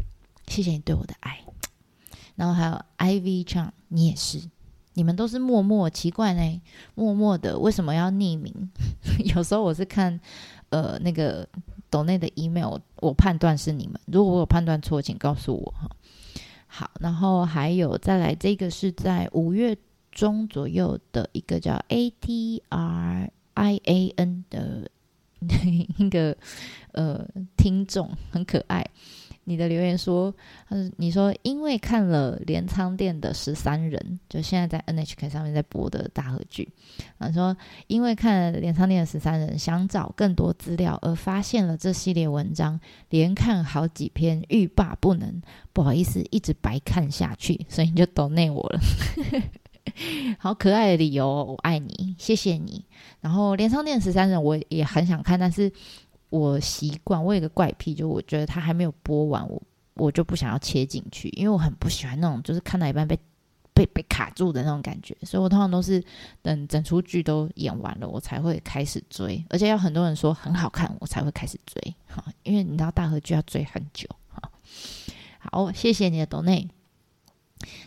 [0.47, 1.41] 谢谢你对我的爱。
[2.37, 4.43] 然后还有 I V 唱你也是，
[4.93, 6.61] 你们都是默默，奇怪呢，
[6.95, 8.53] 默默的为什么要匿名？
[9.35, 10.21] 有时候我是看
[10.69, 11.49] 呃那个
[11.89, 15.89] 朵内的 email，我判断是你们，如果我有判断错，请告诉我哈。
[16.66, 19.75] 好，然后还有再来这个是在五月
[20.12, 23.31] 中左右的一个叫 ATR。
[23.59, 24.88] I A N 的
[25.98, 26.36] 一个
[26.92, 28.84] 呃听众很可爱，
[29.44, 30.32] 你的留言说，
[30.68, 36.68] 他你说因为看了镰仓店的十三人，就现在在 N H K 上面在播的大合剧，
[37.18, 37.56] 啊说
[37.88, 42.78] 因为看了镰仓店的十三人，想找更多资料而发现了这系列文章，
[43.11, 45.42] 连看好几篇欲罢不能，
[45.72, 48.80] 不好意思一直白看下去，所以你就懂内我了。
[50.39, 52.84] 好可爱的理由，我爱你，谢谢你。
[53.20, 55.72] 然后《连上店十三人》我也很想看，但是
[56.30, 59.62] 我习惯，我有个怪癖，就我觉得他还没有播完，我
[59.95, 63.18] 我就不想要切进去，因为我很不喜欢那种就是看到一半被
[63.74, 66.03] 被被卡住的那种感觉，所以我通常都是
[66.43, 71.95] 等整出剧都演完了，我才会开始追，而且要很多人说很好看，我才会开始追。
[72.07, 74.09] 哈，因为你知道大合剧要追很久。
[74.28, 74.51] 哈，
[75.39, 76.68] 好，谢谢你的董内。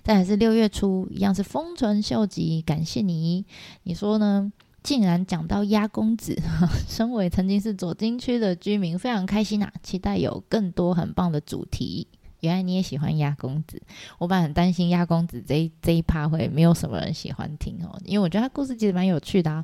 [0.03, 3.45] 再还是六月初，一样是丰臣秀吉，感谢你。
[3.83, 4.51] 你说呢？
[4.83, 6.35] 竟然讲到鸭公子，
[6.89, 9.71] 身为曾经是左京区的居民，非常开心啊！
[9.83, 12.07] 期待有更多很棒的主题。
[12.39, 13.79] 原来你也喜欢鸭公子，
[14.17, 19.63] 我本来很担心鸭公子这一这一趴会没有什么人喜欢听哦，因为我觉得他故事其实蛮有趣的啊。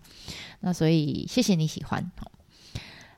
[0.59, 2.11] 那所以谢谢你喜欢。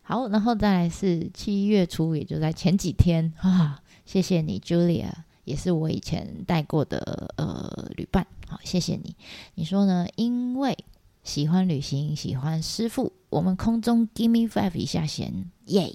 [0.01, 5.09] 好，然后再来是七月初，也就在前几天啊，谢谢你，Julia。
[5.49, 9.15] 也是我以前带过的呃旅伴，好，谢谢你。
[9.55, 10.07] 你说呢？
[10.15, 10.77] 因为
[11.23, 15.91] 喜欢旅行，喜欢师傅，我们空中 give me five 一下弦，耶！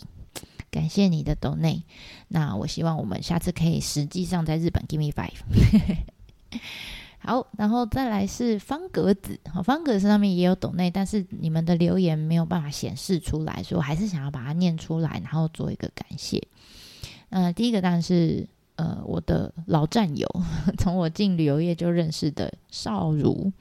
[0.73, 1.83] 感谢你的 donate。
[2.27, 5.39] 那我希望我们下次可以实际上在日本 give me five。
[7.21, 16.43] 好，然后再来是方格子，好，方格子上面也有 donate，但是你们的留言没有办法显示出来，所以我还是想要把它念出来，然后做一个感谢。
[17.29, 18.49] 呃，第一个当然是。
[18.77, 20.29] 呃，我的老战友，
[20.79, 23.53] 从我进旅游业就认识的少如，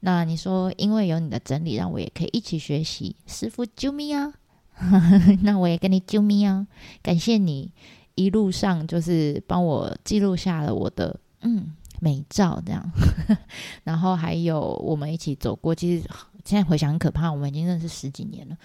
[0.00, 4.34] 那你说，因为有你的整理，让我也可以一起学习，师傅救命啊！
[5.42, 6.66] 那我也跟你救命啊！
[7.02, 7.70] 感谢你
[8.14, 12.92] 一路上就是帮我记录下了我的嗯美照，这样，
[13.84, 16.08] 然后还有我们一起走过，其实
[16.44, 18.56] 现在回想很可怕，我们已经认识十几年了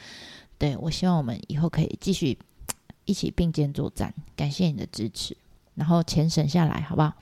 [0.58, 2.38] 对我希望我们以后可以继续
[3.06, 4.14] 一起并肩作战。
[4.36, 5.38] 感谢你的支持，
[5.76, 7.14] 然后钱省下来好不好？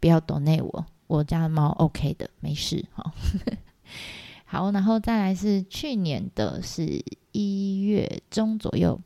[0.00, 3.12] 不要躲内我，我家的猫 OK 的，没事哈。
[4.44, 8.98] 好，然后再来是去年的是一月中左右，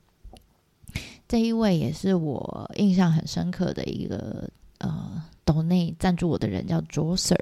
[1.27, 7.39] 这一位也是我印象很深刻的一个呃，岛内赞助我的人叫卓 Sir。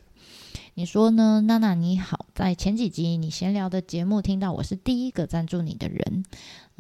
[0.75, 6.25] 你说呢，娜娜你好，在前几集你闲聊的节目听到我是第一个赞助你的人，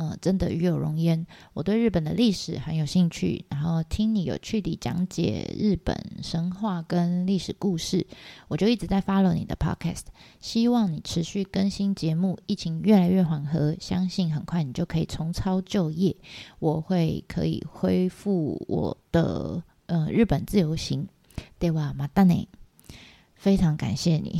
[0.01, 1.27] 呃，真的与有荣焉。
[1.53, 8.07] 我对日本的历史很有兴趣，然后听你有趣地讲解日本神话跟历史故事，
[8.49, 10.05] 我就一直在 follow 你的 podcast。
[10.41, 16.17] 希望你持续更新节目，疫情越来越缓和，相信很快你就可以重操旧业，
[16.61, 21.07] 我会可以恢复我的呃日本自由行。
[21.59, 22.49] 对哇，马达内。
[23.35, 24.39] 非常感谢你，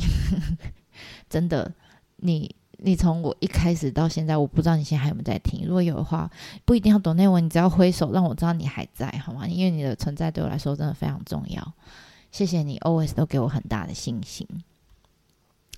[1.29, 1.71] 真的，
[2.17, 5.65] 你你从我一开始到现在，我不知道你现在还有没有在听。
[5.65, 6.29] 如果有的话，
[6.65, 9.47] 不一定要懂内文，你只要挥手让我知道你还在，好吗？
[9.47, 11.73] 因为你的存在对我来说真的非常重要。
[12.31, 14.47] 谢谢你，always 都给我很大的信心。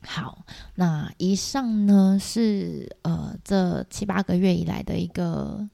[0.06, 0.46] 好，
[0.76, 5.70] 那以上呢是呃这七八个月以来的一个。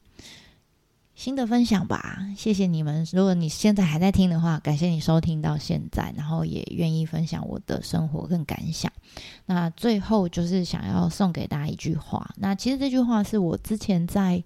[1.20, 3.06] 新的分享吧，谢谢你们。
[3.12, 8.90] 如果你现在还在听的话，感谢你收听到现在，然后也愿意分享我的生活跟感想。
[9.46, 12.34] 那最后就是想要送给大家一句话。
[12.38, 14.42] 那其实这句话是我之前在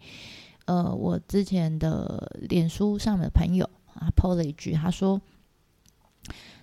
[0.66, 5.22] 呃我之前的脸书上的朋友啊 po 了一句，他说：“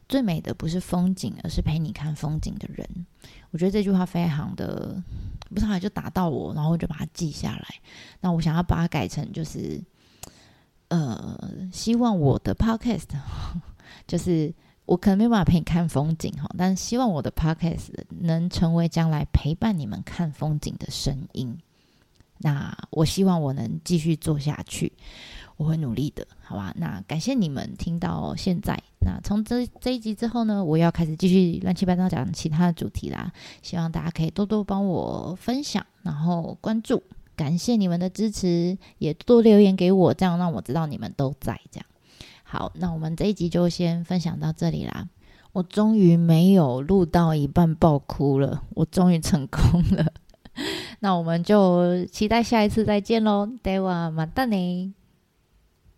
[0.09, 3.07] 最美的不是风景，而是陪你看风景的人。”
[3.53, 5.01] 我觉得这句话非常的
[5.55, 7.65] 不上来就打到我，然后我就把它记下来。
[8.21, 9.81] 那我想要把它改成就是。
[10.91, 11.39] 呃，
[11.73, 13.09] 希望我的 podcast
[14.07, 14.53] 就是
[14.87, 21.57] 我可能没办法陪你看风景哈，但是希望我的 podcast 能成为将来陪伴你们看风景的声音。
[22.39, 24.93] 那我希望我能继续做下去，
[25.57, 26.73] 我会努力的，好吧？
[26.77, 28.77] 那感谢你们听到现在。
[29.01, 33.31] 那从这这一集之后呢，我要开始继续乱七八糟讲其他的主题啦。
[33.63, 37.03] 希望大家可以多多帮我分享，然后关注。
[37.41, 41.59] 感谢你们的支持，也多留言给我，这样让我知道你们都在。
[41.71, 41.87] 这样
[42.45, 45.09] 好，那我们这一集就先分享到这里啦。
[45.53, 50.13] 我终于没有录到一半爆哭了，我终于成功了。
[51.01, 54.93] 那我们就期待下一次再见喽，待会马达尼。